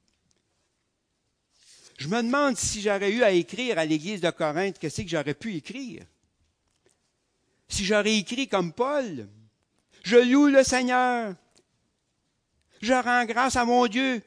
[1.99, 5.33] Je me demande si j'aurais eu à écrire à l'église de Corinthe, qu'est-ce que j'aurais
[5.33, 6.05] pu écrire?
[7.67, 9.27] Si j'aurais écrit comme Paul,
[10.03, 11.35] je loue le Seigneur,
[12.81, 14.21] je rends grâce à mon Dieu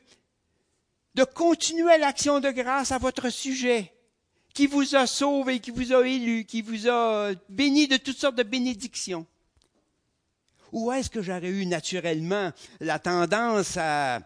[1.15, 3.91] de continuer l'action de grâce à votre sujet,
[4.53, 8.37] qui vous a sauvé, qui vous a élu, qui vous a béni de toutes sortes
[8.37, 9.27] de bénédictions.
[10.73, 14.21] Ou est-ce que j'aurais eu naturellement la tendance à,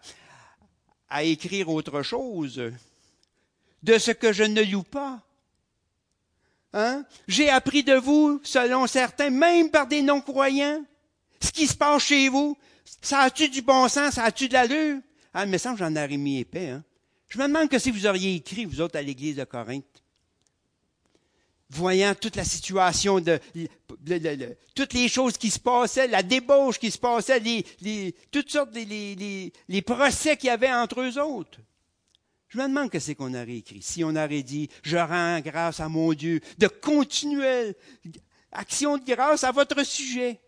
[1.07, 2.73] à écrire autre chose?
[3.83, 5.21] De ce que je ne loue pas?
[6.73, 7.05] Hein?
[7.27, 10.83] J'ai appris de vous, selon certains, même par des non-croyants,
[11.41, 12.57] ce qui se passe chez vous.
[13.01, 14.15] Ça a-tu du bon sens?
[14.15, 14.99] Ça a-tu de l'allure?
[15.33, 16.69] Ah, mais ça, j'en aurais mis épais.
[16.69, 16.83] Hein?
[17.29, 20.03] Je me demande que si vous auriez écrit, vous autres, à l'église de Corinthe
[21.69, 23.39] voyant toute la situation de,
[24.73, 28.79] toutes les choses qui se passaient, la débauche qui se passait, les, toutes sortes de
[28.79, 31.59] les, les procès qu'il y avait entre eux autres.
[32.49, 33.81] Je me demande c'est qu'on aurait écrit.
[33.81, 37.75] Si on aurait dit, je rends grâce à mon Dieu, de continuelle
[38.51, 40.39] action de grâce à votre sujet.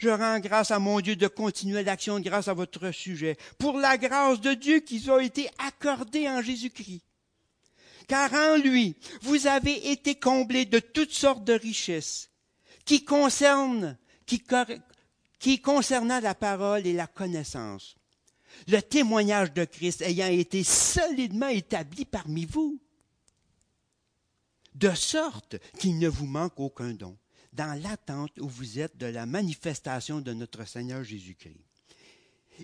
[0.00, 3.78] Je rends grâce à mon Dieu de continuer l'action de grâce à votre sujet, pour
[3.78, 7.02] la grâce de Dieu qui a été accordée en Jésus-Christ
[8.12, 12.30] car en lui, vous avez été comblés de toutes sortes de richesses
[12.84, 17.96] qui concernent, qui concernant la parole et la connaissance.
[18.68, 22.80] Le témoignage de Christ ayant été solidement établi parmi vous,
[24.74, 27.16] de sorte qu'il ne vous manque aucun don,
[27.52, 31.60] dans l'attente où vous êtes de la manifestation de notre Seigneur Jésus-Christ.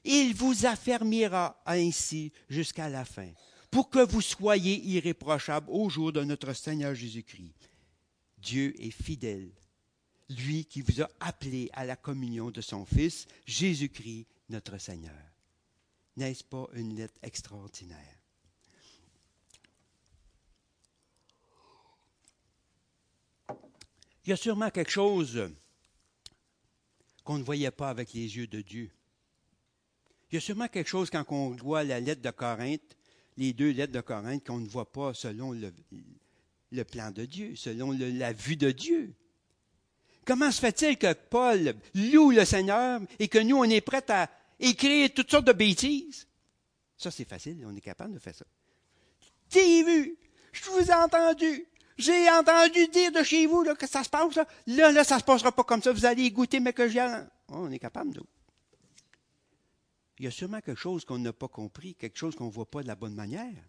[0.04, 3.30] Il vous affermira ainsi jusqu'à la fin,
[3.70, 7.52] pour que vous soyez irréprochables au jour de notre Seigneur Jésus-Christ.
[8.38, 9.50] Dieu est fidèle,
[10.30, 15.14] lui qui vous a appelé à la communion de son Fils, Jésus-Christ, notre Seigneur.
[16.18, 17.96] N'est-ce pas une lettre extraordinaire?
[24.24, 25.48] Il y a sûrement quelque chose
[27.22, 28.90] qu'on ne voyait pas avec les yeux de Dieu.
[30.32, 32.96] Il y a sûrement quelque chose quand on voit la lettre de Corinthe
[33.36, 37.92] les deux lettres de Corinthe qu'on ne voit pas selon le, plan de Dieu, selon
[37.92, 39.14] la vue de Dieu.
[40.24, 44.28] Comment se fait-il que Paul loue le Seigneur et que nous, on est prêts à
[44.58, 46.26] écrire toutes sortes de bêtises?
[46.96, 48.44] Ça, c'est facile, on est capable de faire ça.
[49.50, 50.16] J'ai vu,
[50.52, 51.66] je vous ai entendu,
[51.96, 54.36] j'ai entendu dire de chez vous que ça se passe.
[54.36, 56.88] Là, là, là ça ne se passera pas comme ça, vous allez goûter, mais que
[56.88, 57.06] j'ai...
[57.48, 58.26] on est capable, nous
[60.18, 62.70] il y a sûrement quelque chose qu'on n'a pas compris, quelque chose qu'on ne voit
[62.70, 63.64] pas de la bonne manière.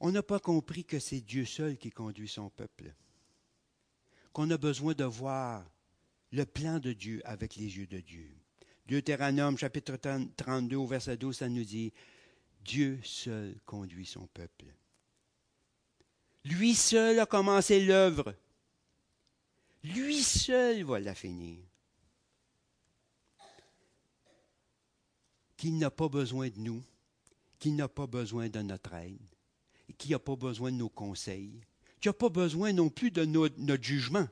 [0.00, 2.94] On n'a pas compris que c'est Dieu seul qui conduit son peuple,
[4.32, 5.64] qu'on a besoin de voir
[6.32, 8.37] le plan de Dieu avec les yeux de Dieu.
[8.88, 9.96] Deutéronome chapitre
[10.36, 11.92] 32 au verset 12, ça nous dit,
[12.64, 14.64] Dieu seul conduit son peuple.
[16.44, 18.34] Lui seul a commencé l'œuvre.
[19.84, 21.58] Lui seul va la finir.
[25.58, 26.82] qu'il n'a pas besoin de nous,
[27.58, 29.18] qu'il n'a pas besoin de notre aide,
[29.98, 31.60] qu'il n'a pas besoin de nos conseils,
[32.00, 34.26] qu'il n'a pas besoin non plus de notre, jugement.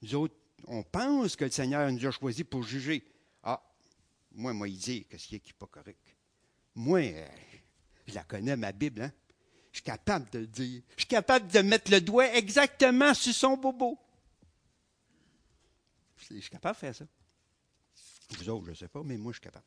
[0.00, 0.34] Nous autres,
[0.66, 3.04] on pense que le Seigneur nous a choisis pour juger.
[3.42, 3.62] Ah,
[4.32, 6.16] moi, moi, il dit qu'est-ce qui n'est pas correct?
[6.74, 7.26] Moi, euh,
[8.06, 9.12] je la connais, ma Bible, hein?
[9.72, 10.82] Je suis capable de le dire.
[10.96, 13.98] Je suis capable de mettre le doigt exactement sur son bobo.
[16.16, 17.06] Je suis capable de faire ça.
[18.30, 19.64] Vous autres, je ne sais pas, mais moi, je suis capable.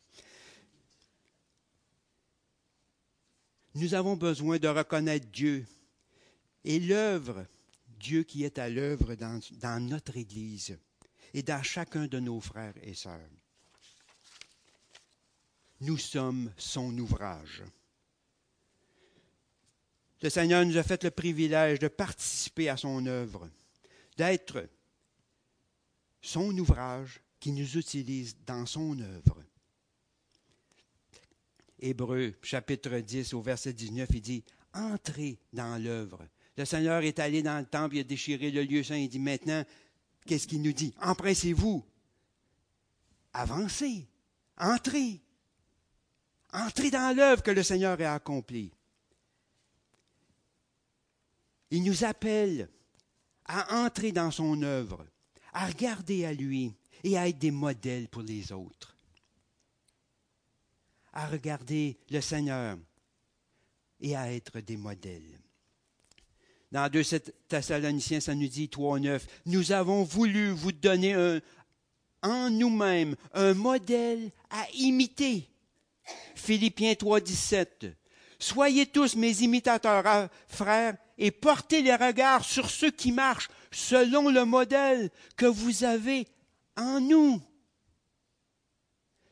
[3.74, 5.66] Nous avons besoin de reconnaître Dieu
[6.64, 7.46] et l'œuvre,
[8.00, 10.78] Dieu qui est à l'œuvre dans notre Église
[11.36, 13.30] et dans chacun de nos frères et sœurs.
[15.82, 17.62] Nous sommes son ouvrage.
[20.22, 23.50] Le Seigneur nous a fait le privilège de participer à son œuvre,
[24.16, 24.70] d'être
[26.22, 29.44] son ouvrage qui nous utilise dans son œuvre.
[31.80, 34.44] Hébreu chapitre 10 au verset 19, il dit,
[34.74, 36.26] entrez dans l'œuvre.
[36.58, 39.20] Le Seigneur est allé dans le temple, il a déchiré le lieu saint, il dit
[39.20, 39.66] maintenant,
[40.26, 40.94] qu'est-ce qu'il nous dit?
[41.02, 41.86] Empressez-vous,
[43.34, 44.08] avancez,
[44.58, 45.22] entrez,
[46.54, 48.72] entrez dans l'œuvre que le Seigneur a accomplie.
[51.72, 52.70] Il nous appelle
[53.46, 55.06] à entrer dans son œuvre,
[55.54, 58.98] à regarder à lui, et à être des modèles pour les autres.
[61.14, 62.78] À regarder le Seigneur
[64.00, 65.40] et à être des modèles.
[66.76, 67.04] Dans 2
[67.48, 71.40] Thessaloniciens, ça nous dit 3.9, nous avons voulu vous donner un,
[72.22, 75.48] en nous-mêmes un modèle à imiter.
[76.36, 77.86] Philippiens 3, 17.
[78.40, 84.30] Soyez tous mes imitateurs, hein, frères, et portez les regards sur ceux qui marchent selon
[84.30, 86.28] le modèle que vous avez
[86.76, 87.42] en nous.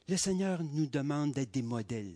[0.07, 2.15] Le Seigneur nous demande d'être des modèles.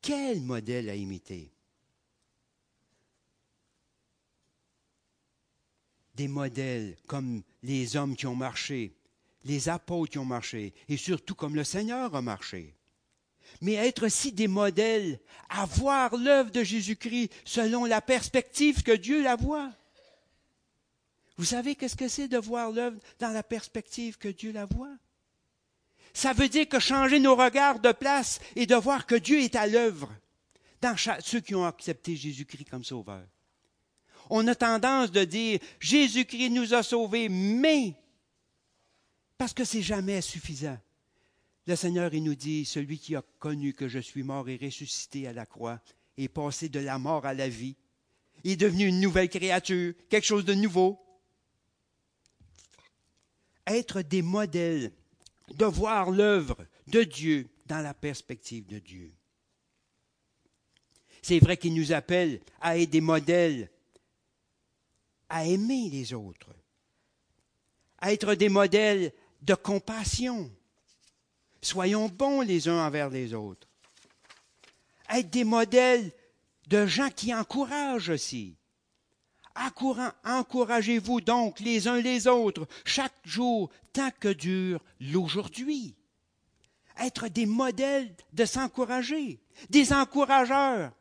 [0.00, 1.52] Quel modèle à imiter?
[6.20, 8.94] Des modèles comme les hommes qui ont marché,
[9.44, 12.74] les apôtres qui ont marché, et surtout comme le Seigneur a marché
[13.60, 19.22] mais être aussi des modèles, à voir l'œuvre de Jésus-Christ selon la perspective que Dieu
[19.22, 19.72] la voit.
[21.36, 24.94] Vous savez qu'est-ce que c'est de voir l'œuvre dans la perspective que Dieu la voit?
[26.12, 29.56] Ça veut dire que changer nos regards de place et de voir que Dieu est
[29.56, 30.12] à l'œuvre
[30.80, 33.26] dans ceux qui ont accepté Jésus-Christ comme sauveur.
[34.30, 37.94] On a tendance de dire Jésus-Christ nous a sauvés, mais
[39.36, 40.78] parce que c'est jamais suffisant.
[41.66, 45.26] Le Seigneur, il nous dit, celui qui a connu que je suis mort et ressuscité
[45.26, 45.80] à la croix,
[46.16, 47.76] est passé de la mort à la vie,
[48.44, 50.98] est devenu une nouvelle créature, quelque chose de nouveau.
[53.66, 54.92] Être des modèles,
[55.54, 59.10] de voir l'œuvre de Dieu dans la perspective de Dieu.
[61.22, 63.70] C'est vrai qu'il nous appelle à être des modèles,
[65.30, 66.54] à aimer les autres,
[67.98, 70.50] à être des modèles de compassion,
[71.62, 73.68] Soyons bons les uns envers les autres.
[75.10, 76.12] Être des modèles
[76.68, 78.56] de gens qui encouragent aussi.
[80.24, 85.96] Encouragez-vous donc les uns les autres chaque jour tant que dure l'aujourd'hui.
[86.98, 90.92] Être des modèles de s'encourager, des encourageurs.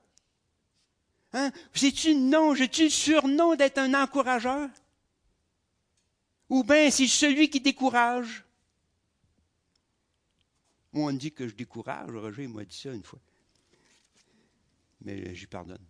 [1.33, 1.51] Hein?
[1.73, 4.69] J'ai-tu nom, j'ai-tu le surnom d'être un encourageur?
[6.49, 8.43] Ou bien c'est celui qui décourage?
[10.91, 12.09] Moi, on dit que je décourage.
[12.09, 13.19] Roger m'a dit ça une fois.
[15.01, 15.85] Mais j'y pardonne.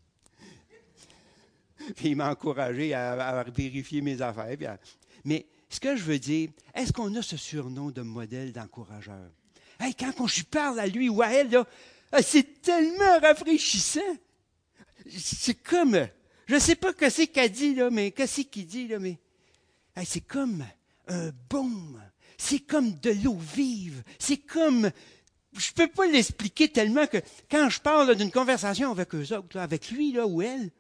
[1.96, 4.78] Puis il m'a encouragé à, vérifier mes affaires.
[5.24, 9.32] mais ce que je veux dire, est-ce qu'on a ce surnom de modèle d'encourageur?
[9.80, 11.64] Hey, quand je parle à lui ou à elle,
[12.12, 14.02] ah, c'est tellement rafraîchissant.
[15.08, 16.08] C'est comme,
[16.48, 19.18] je ne sais pas ce c'est qu'elle dit, là, mais qu'est-ce qu'il dit, là, mais
[20.06, 20.66] c'est comme
[21.08, 22.02] un baume
[22.40, 24.02] c'est comme de l'eau vive.
[24.18, 24.90] C'est comme,
[25.54, 27.18] je peux pas l'expliquer tellement que
[27.52, 30.72] quand je parle d'une conversation avec eux autres, avec lui là ou elle,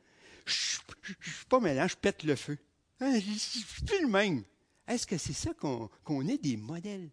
[0.46, 0.80] je,
[1.10, 2.58] ne suis pas mélange, je pète le feu.
[3.02, 4.44] Hein, je, suis plus le même.
[4.88, 7.10] Est-ce que c'est ça qu'on est des modèles?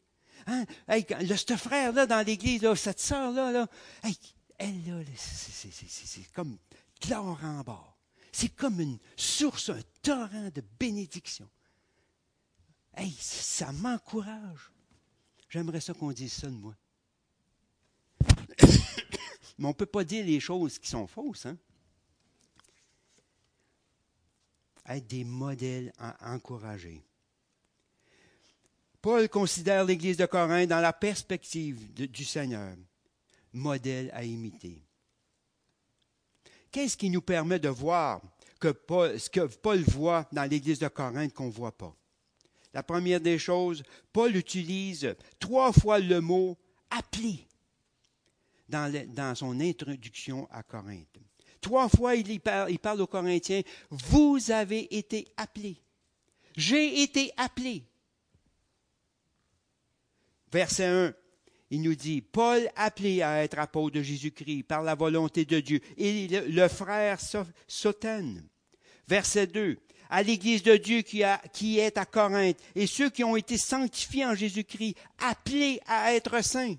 [0.46, 0.64] Hein?
[0.88, 1.04] Hey,
[1.36, 3.66] ce frère-là dans l'église, cette sœur-là, là,
[4.58, 6.56] elle, là, c'est comme
[7.00, 7.96] de l'or en bord.
[8.32, 11.48] C'est comme une source, un torrent de bénédiction.
[12.94, 14.70] Hey, ça m'encourage.
[15.48, 16.74] J'aimerais ça qu'on dise ça de moi.
[19.58, 21.46] Mais on ne peut pas dire les choses qui sont fausses.
[21.46, 21.56] Hein?
[24.86, 27.02] Être des modèles à encourager.
[29.00, 32.76] Paul considère l'Église de Corinthe dans la perspective du Seigneur,
[33.52, 34.85] modèle à imiter.
[36.76, 38.20] Qu'est-ce qui nous permet de voir
[38.60, 41.96] ce que Paul voit dans l'Église de Corinthe qu'on ne voit pas?
[42.74, 46.58] La première des choses, Paul utilise trois fois le mot
[46.90, 47.48] appelé
[48.68, 51.16] dans, son introduction à Corinthe.
[51.62, 55.80] Trois fois, il, parle, il parle aux Corinthiens, vous avez été appelés.
[56.58, 57.84] J'ai été appelé.
[60.52, 61.14] Verset 1,
[61.70, 65.80] il nous dit, Paul appelé à être apôtre de Jésus-Christ par la volonté de Dieu,
[65.96, 67.18] et le, frère
[67.66, 68.46] Sotène.
[69.08, 69.78] Verset 2,
[70.10, 74.34] à l'Église de Dieu qui, est à Corinthe et ceux qui ont été sanctifiés en
[74.34, 76.76] Jésus-Christ, appelés à être saints.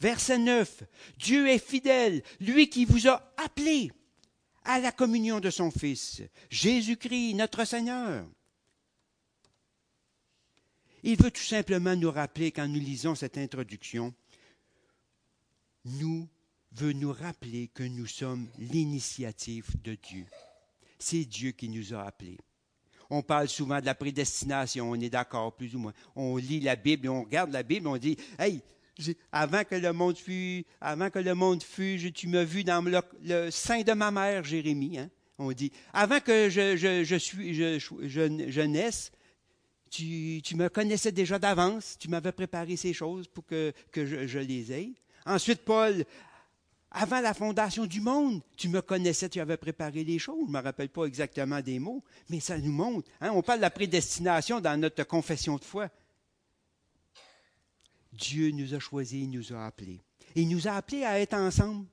[0.00, 0.82] Verset 9.
[1.18, 3.90] Dieu est fidèle, lui qui vous a appelés
[4.64, 8.26] à la communion de son Fils, Jésus-Christ, notre Seigneur.
[11.02, 14.14] Il veut tout simplement nous rappeler, quand nous lisons cette introduction,
[15.84, 16.28] nous
[16.72, 20.26] veut nous rappeler que nous sommes l'initiative de Dieu
[20.98, 22.38] c'est Dieu qui nous a appelés.
[23.08, 25.92] On parle souvent de la prédestination, on est d'accord plus ou moins.
[26.16, 28.60] On lit la Bible, on regarde la Bible, on dit, hey,
[29.30, 32.84] avant que le monde fût, avant que le monde fût, tu m'as vu dans
[33.22, 34.98] le, sein de ma mère, Jérémie.
[34.98, 35.10] Hein?
[35.38, 39.12] On dit, avant que je, je, suis, je, naisse,
[39.90, 44.92] tu, me connaissais déjà d'avance, tu m'avais préparé ces choses pour que, je, les aie.
[45.24, 46.04] Ensuite, Paul,
[46.90, 50.44] avant la fondation du monde, tu me connaissais, tu avais préparé les choses.
[50.46, 53.08] Je ne me rappelle pas exactement des mots, mais ça nous montre.
[53.20, 55.88] Hein, on parle de la prédestination dans notre confession de foi.
[58.12, 60.00] Dieu nous a choisis, il nous a appelés.
[60.34, 61.86] Il nous a appelés à être ensemble,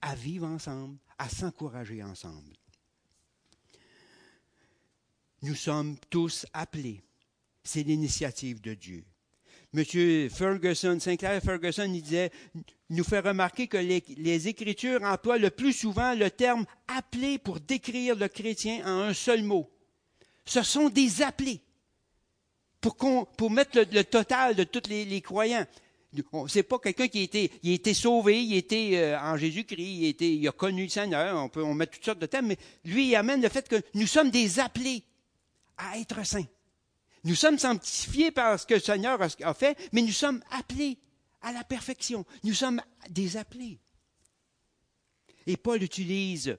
[0.00, 2.56] à vivre ensemble, à s'encourager ensemble.
[5.46, 7.04] Nous sommes tous appelés.
[7.62, 9.04] C'est l'initiative de Dieu.
[9.72, 12.32] Monsieur Ferguson, Sinclair Ferguson, il disait,
[12.90, 18.16] nous fait remarquer que les, Écritures emploient le plus souvent le terme appelé pour décrire
[18.16, 19.70] le chrétien en un seul mot.
[20.44, 21.60] Ce sont des appelés
[22.80, 25.66] pour, mettre le, total de tous les, les croyants.
[26.48, 29.36] C'est pas quelqu'un qui a été, il a été sauvé, il a été euh, en
[29.36, 32.26] Jésus-Christ, il, a il a connu le Seigneur, on peut on met toutes sortes de
[32.26, 35.04] thèmes, mais lui, il amène le fait que nous sommes des appelés
[35.76, 36.46] à être saints.
[37.24, 40.98] Nous sommes sanctifiés par ce que le Seigneur a fait, mais nous sommes appelés
[41.42, 42.24] à la perfection.
[42.44, 43.80] Nous sommes des appelés.
[45.46, 46.56] Et Paul utilise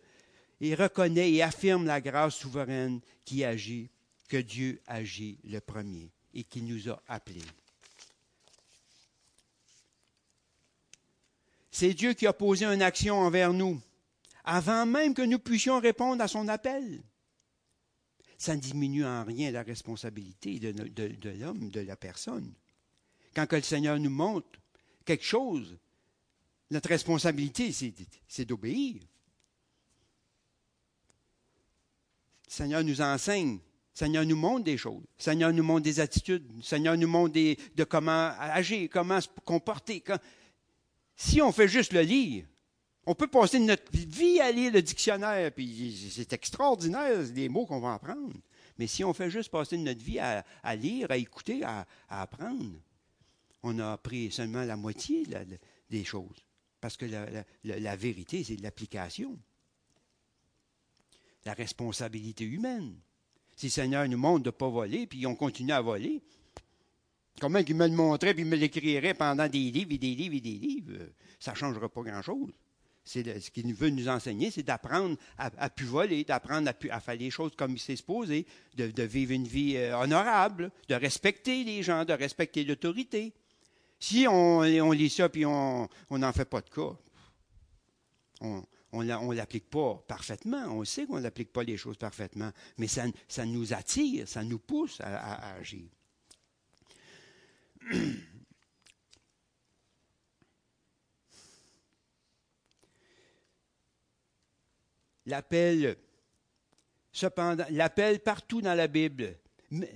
[0.60, 3.90] et reconnaît et affirme la grâce souveraine qui agit,
[4.28, 7.42] que Dieu agit le premier et qui nous a appelés.
[11.72, 13.80] C'est Dieu qui a posé une action envers nous,
[14.44, 17.04] avant même que nous puissions répondre à son appel.
[18.38, 20.74] Ça ne diminue en rien la responsabilité de,
[21.40, 22.54] l'homme, de la personne.
[23.34, 24.48] Quand que le Seigneur nous montre
[25.06, 25.78] quelque chose,
[26.70, 27.72] notre responsabilité,
[28.28, 29.02] c'est d'obéir.
[32.46, 33.60] Le Seigneur nous enseigne
[33.98, 35.04] Seigneur nous montre des choses.
[35.18, 36.64] Seigneur nous montre des attitudes.
[36.64, 40.04] Seigneur nous montre de comment agir, comment se comporter.
[41.16, 42.46] Si on fait juste le lire,
[43.08, 47.80] on peut passer notre vie à lire le dictionnaire, puis c'est extraordinaire les mots qu'on
[47.80, 48.36] va apprendre.
[48.78, 50.44] Mais si on fait juste passer notre vie à,
[50.76, 52.76] lire, à écouter, à, apprendre,
[53.64, 55.26] on a appris seulement la moitié
[55.90, 56.46] des choses.
[56.82, 57.06] Parce que
[57.64, 59.40] la vérité, c'est l'application.
[61.46, 62.94] La responsabilité humaine.
[63.56, 66.22] Si le Seigneur nous montre de ne pas voler, puis on continue à voler,
[67.40, 70.36] comment il me le montrait, puis il me l'écrirait pendant des livres et des livres
[70.36, 71.08] et des livres,
[71.40, 72.52] ça ne changera pas grand-chose.
[73.08, 77.16] C'est ce qu'il veut nous enseigner, c'est d'apprendre à, à plus voler, d'apprendre à, faire
[77.16, 78.46] les choses comme il s'est supposé,
[78.76, 83.32] de, vivre une vie euh, honorable, de respecter les gens, de respecter l'autorité.
[83.98, 86.98] Si on, lit ça puis on n'en fait pas de cas,
[88.42, 90.66] on, ne l'applique pas parfaitement.
[90.68, 94.60] On sait qu'on n'applique pas les choses parfaitement, mais ça, ça, nous attire, ça nous
[94.60, 95.88] pousse à, agir.
[105.28, 105.98] L'appel,
[107.12, 109.38] cependant, l'appel partout dans la Bible,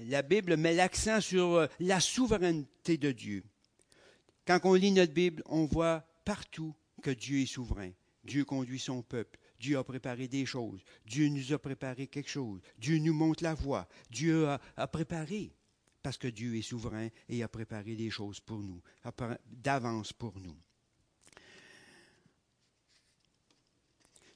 [0.07, 3.43] la Bible met l'accent sur euh, la souveraineté de Dieu.
[4.45, 7.91] Quand on lit notre Bible, on voit partout que Dieu est souverain.
[8.23, 9.39] Dieu conduit son peuple.
[9.59, 10.81] Dieu a préparé des choses.
[11.05, 12.59] Dieu nous a préparé quelque chose.
[12.77, 13.87] Dieu nous montre la voie.
[14.09, 15.55] Dieu a, préparé.
[16.03, 18.81] Parce que Dieu est souverain et a préparé des choses pour nous,
[19.45, 20.57] d'avance pour nous.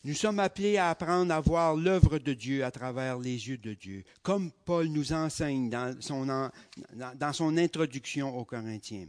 [0.06, 3.74] Nous sommes appelés à apprendre à voir l'œuvre de Dieu à travers les yeux de
[3.74, 9.08] Dieu, comme Paul nous enseigne dans son, introduction aux Corinthiens.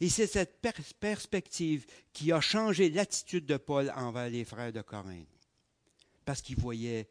[0.00, 0.62] Et c'est cette
[0.98, 1.84] perspective
[2.14, 5.28] qui a changé l'attitude de Paul envers les frères de Corinthe.
[6.24, 7.06] Parce qu'il voyait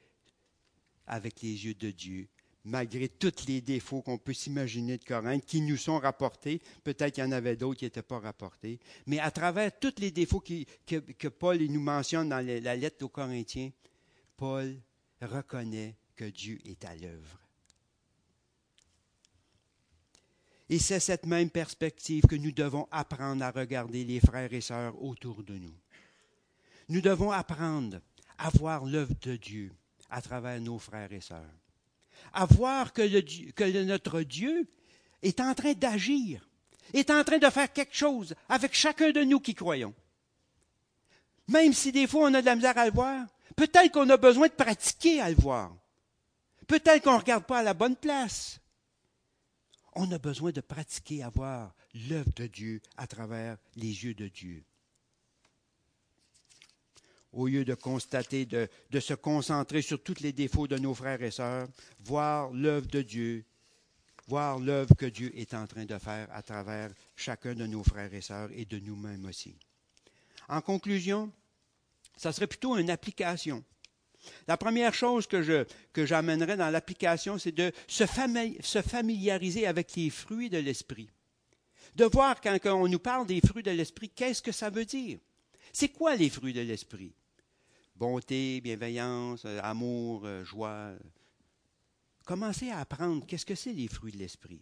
[1.05, 2.27] avec les yeux de Dieu,
[2.69, 7.23] malgré tous les défauts qu'on peut s'imaginer de Corinthe, qui nous sont rapportés, peut-être qu'il
[7.23, 11.27] y en avait d'autres qui n'étaient pas rapportés, mais à travers tous les défauts que,
[11.27, 13.71] Paul nous mentionne dans la lettre aux Corinthiens,
[14.37, 14.75] Paul
[15.21, 17.39] reconnaît que Dieu est à l'œuvre.
[20.69, 25.01] Et c'est cette même perspective que nous devons apprendre à regarder les frères et sœurs
[25.01, 25.73] autour de nous.
[26.89, 27.99] Nous devons apprendre
[28.37, 29.71] à voir l'œuvre de Dieu
[30.11, 31.58] à travers nos frères et sœurs.
[32.33, 34.67] À voir que, notre Dieu
[35.21, 36.47] est en train d'agir,
[36.93, 39.93] est en train de faire quelque chose avec chacun de nous qui croyons.
[41.47, 44.17] Même si des fois on a de la misère à le voir, peut-être qu'on a
[44.17, 45.75] besoin de pratiquer à le voir.
[46.67, 48.59] Peut-être qu'on ne regarde pas à la bonne place
[49.95, 54.27] on a besoin de pratiquer à voir l'œuvre de Dieu à travers les yeux de
[54.27, 54.63] Dieu.
[57.31, 58.67] Au lieu de constater, de,
[58.99, 61.67] se concentrer sur tous les défauts de nos frères et sœurs,
[61.99, 63.45] voir l'œuvre de Dieu,
[64.27, 68.13] voir l'œuvre que Dieu est en train de faire à travers chacun de nos frères
[68.13, 69.55] et sœurs et de nous-mêmes aussi.
[70.47, 71.31] En conclusion,
[72.17, 73.63] ça serait plutôt une application.
[74.47, 80.09] La première chose que, je, que j'amènerai dans l'application, c'est de se, familiariser avec les
[80.09, 81.09] fruits de l'esprit.
[81.95, 85.19] De voir quand, on nous parle des fruits de l'esprit, qu'est-ce que ça veut dire?
[85.71, 87.13] C'est quoi les fruits de l'esprit?
[87.99, 90.93] Bonté, bienveillance, euh, amour, euh, joie.
[92.23, 94.61] Commencez à apprendre qu'est-ce que c'est les fruits de l'esprit.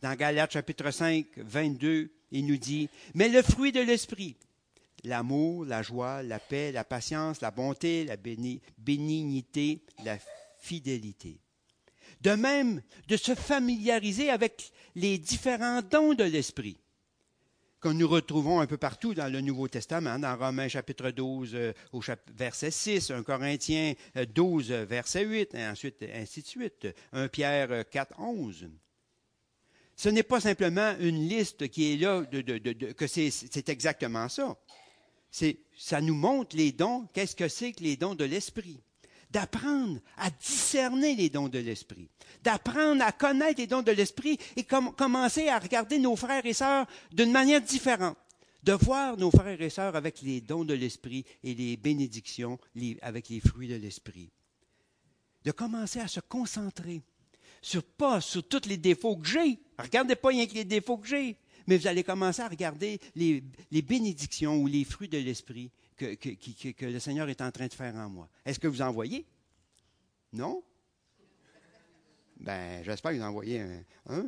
[0.00, 4.36] Dans Galates chapitre 5, 22, il nous dit, mais le fruit de l'esprit,
[5.02, 10.18] l'amour, la joie, la paix, la patience, la bonté, la bénignité, la
[10.60, 11.40] fidélité.
[12.20, 16.78] De même, de se familiariser avec les différents dons de l'esprit
[17.82, 21.72] que nous retrouvons un peu partout dans le Nouveau Testament, dans Romains chapitre 12 euh,
[21.92, 22.00] au
[22.32, 27.84] verset 6, 1 Corinthiens 12 euh, verset 8, et ensuite ainsi de suite, 1 Pierre
[27.90, 28.68] 4, 11.
[29.96, 32.22] Ce n'est pas simplement une liste qui est là,
[32.96, 34.56] que c'est exactement ça.
[35.76, 38.80] Ça nous montre les dons, qu'est-ce que c'est que les dons de l'Esprit?
[39.32, 42.08] D'apprendre à discerner les dons de l'Esprit,
[42.44, 46.86] d'apprendre à connaître les dons de l'Esprit et commencer à regarder nos frères et sœurs
[47.12, 48.16] d'une manière différente,
[48.62, 52.58] de voir nos frères et sœurs avec les dons de l'Esprit et les bénédictions
[53.00, 54.30] avec les fruits de l'Esprit.
[55.44, 57.02] De commencer à se concentrer
[57.62, 59.58] sur pas sur tous les défauts que j'ai.
[59.78, 63.42] Regardez pas rien que les défauts que j'ai, mais vous allez commencer à regarder les,
[63.70, 67.94] les bénédictions ou les fruits de l'Esprit que, le Seigneur est en train de faire
[67.94, 68.28] en moi.
[68.44, 69.26] Est-ce que vous en voyez?
[70.32, 70.62] Non?
[72.38, 73.60] Ben, j'espère que vous en voyez
[74.06, 74.26] un.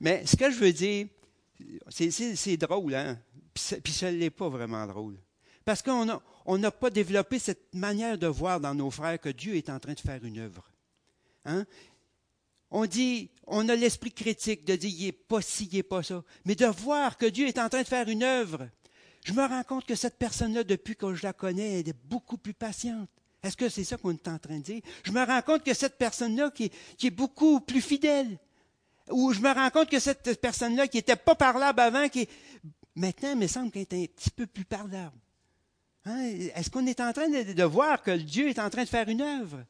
[0.00, 1.06] Mais ce que je veux dire,
[1.88, 3.18] c'est drôle, hein?
[3.54, 5.18] Puis ça ne l'est pas vraiment drôle.
[5.64, 6.06] Parce qu'on
[6.58, 9.92] n'a pas développé cette manière de voir dans nos frères que Dieu est en train
[9.92, 10.70] de faire une œuvre.
[11.44, 11.66] Hein?
[12.70, 16.02] On dit, on a l'esprit critique de dire, il n'est pas ci, il n'est pas
[16.02, 16.22] ça.
[16.44, 18.68] Mais de voir que Dieu est en train de faire une œuvre,
[19.24, 22.38] je me rends compte que cette personne-là, depuis que je la connais, elle est beaucoup
[22.38, 23.08] plus patiente.
[23.42, 24.82] Est-ce que c'est ça qu'on est en train de dire?
[25.04, 26.70] Je me rends compte que cette personne-là qui,
[27.02, 28.38] est beaucoup plus fidèle.
[29.10, 32.28] Ou je me rends compte que cette personne-là qui n'était pas parlable avant, qui
[32.94, 35.16] maintenant, il me semble qu'elle est un petit peu plus parlable.
[36.04, 36.18] Hein?
[36.54, 39.22] Est-ce qu'on est en train de, voir que Dieu est en train de faire une
[39.22, 39.64] œuvre?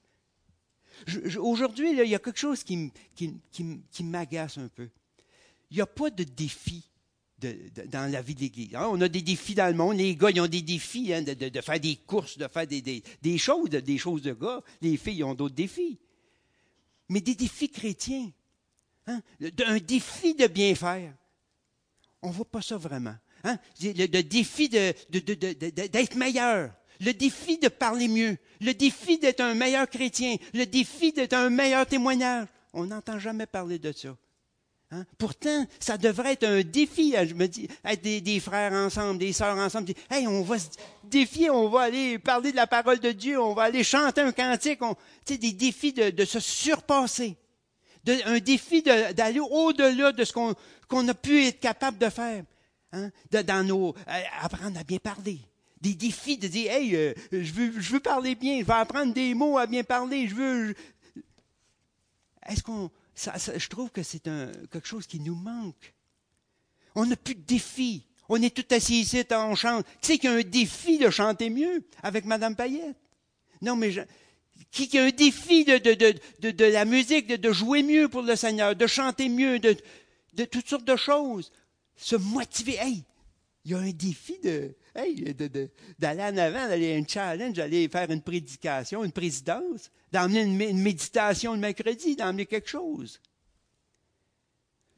[1.39, 4.89] Aujourd'hui, il y a quelque chose qui, qui m'agace un peu.
[5.71, 6.89] Il n'y a pas de défi
[7.41, 8.75] dans la vie de l'Église.
[8.75, 9.97] Hein, on a des défis dans le monde.
[9.97, 13.39] Les gars, ils ont des défis hein, de, faire des courses, de faire des, des,
[13.39, 14.61] choses, des choses de gars.
[14.81, 15.99] Les filles ont d'autres défis.
[17.09, 18.31] Mais des défis chrétiens,
[19.07, 19.21] hein,
[19.67, 21.15] un défi de bien faire,
[22.23, 23.15] on ne voit pas ça vraiment.
[23.45, 23.59] Hein.
[23.81, 30.37] Le, défi d'être meilleur, le défi de parler mieux, le défi d'être un meilleur chrétien,
[30.53, 32.49] le défi d'être un meilleur témoignage.
[32.73, 34.17] On n'entend jamais parler de ça.
[34.91, 35.05] Hein?
[35.19, 37.15] Pourtant, ça devrait être un défi.
[37.27, 39.93] Je me dis, être des, frères ensemble, des sœurs ensemble.
[40.11, 40.69] Hey, on va se
[41.05, 44.33] défier, on va aller parler de la parole de Dieu, on va aller chanter un
[44.33, 44.81] cantique.
[44.83, 47.37] On, des défis de, se surpasser.
[48.07, 52.45] un défi d'aller au-delà de ce qu'on a pu être capable de faire.
[52.93, 53.11] Hein?
[53.31, 55.41] dans nos, euh, apprendre à bien parler.
[55.79, 59.13] Des défis de dire, hey, euh, je, veux, je veux parler bien, je vais apprendre
[59.13, 60.75] des mots à bien parler, je veux.
[62.49, 65.95] Est-ce qu'on je trouve que c'est quelque chose qui nous manque.
[66.95, 68.05] On n'a plus de défi.
[68.29, 69.87] On est tout assis ici, on chante.
[70.01, 72.97] Qui c'est qui a un défi de chanter mieux avec Mme Payette?
[73.63, 73.93] Non, mais
[74.71, 79.29] qui, a un défi de, la musique, de, jouer mieux pour le Seigneur, de chanter
[79.29, 79.75] mieux, de,
[80.45, 81.51] toutes sortes de choses.
[81.97, 82.77] Se motiver.
[82.77, 83.03] Hey,
[83.65, 84.75] il y a un défi de,
[85.99, 91.53] d'aller en avant, d'aller un challenge, d'aller faire une prédication, une présidence, d'emmener une, méditation
[91.55, 93.21] le mercredi, d'emmener quelque chose.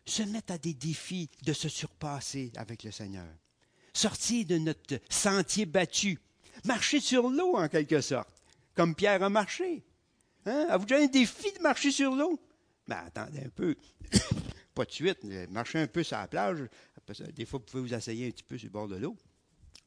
[0.07, 3.29] Se mettre à des défis de se surpasser avec le Seigneur.
[3.93, 6.19] Sortir de notre sentier battu.
[6.65, 8.29] Marcher sur l'eau, en quelque sorte,
[8.75, 9.85] comme Pierre a marché.
[10.47, 10.67] Hein?
[10.69, 12.41] Avez-vous déjà un défi de marcher sur l'eau?
[12.87, 13.77] Ben, attendez un peu.
[14.75, 15.25] Pas de suite.
[15.51, 16.69] Marchez un peu sur la plage.
[17.35, 19.17] Des fois, vous pouvez vous asseoir un petit peu sur le bord de l'eau.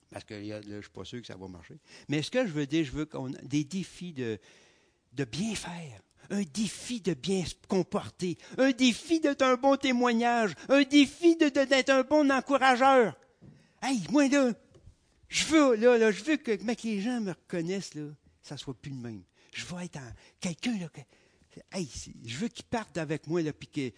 [0.10, 1.76] Parce que là, je ne suis pas sûr que ça va marcher.
[2.08, 4.40] Mais ce que je veux dire, je veux qu'on ait des défis de,
[5.16, 10.54] de bien faire, un défi de bien se comporter, un défi d'être un bon témoignage,
[10.70, 13.16] un défi d'être de, un bon encourageur.
[13.82, 14.54] Hey, moi là,
[15.28, 16.52] je veux, là, là, je veux que,
[16.84, 18.04] les gens me reconnaissent, là,
[18.42, 19.24] ça ne soit plus le même.
[19.54, 20.00] Je veux être
[20.40, 21.02] quelqu'un, là, que,
[21.72, 21.90] hey,
[22.26, 23.92] je veux qu'ils partent avec moi, là, puis que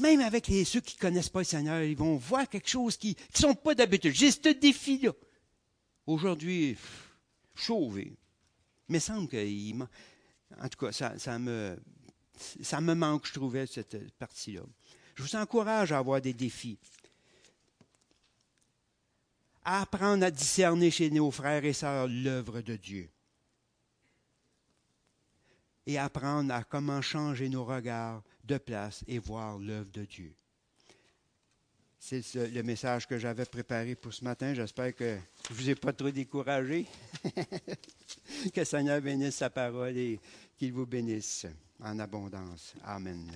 [0.00, 3.16] même avec ceux qui ne connaissent pas le Seigneur, ils vont voir quelque chose qui
[3.34, 4.14] ne sont pas d'habitude.
[4.14, 5.12] J'ai ce défi-là.
[6.06, 6.76] Aujourd'hui,
[7.54, 8.16] chauvé.
[8.88, 9.86] Mais il semble qu'il
[10.60, 11.78] En tout cas, ça, me,
[12.62, 14.62] ça me manque, je trouvais, cette partie-là.
[15.14, 16.78] Je vous encourage à avoir des défis.
[19.64, 23.10] À apprendre à discerner chez nos frères et sœurs l'œuvre de Dieu.
[25.86, 30.34] Et apprendre à comment changer nos regards de place et voir l'œuvre de Dieu.
[32.08, 34.54] C'est le message que j'avais préparé pour ce matin.
[34.54, 36.86] J'espère que je ne vous ai pas trop découragé.
[37.24, 40.20] que le Seigneur bénisse sa parole et
[40.56, 41.48] qu'il vous bénisse
[41.82, 42.74] en abondance.
[42.84, 43.26] Amen.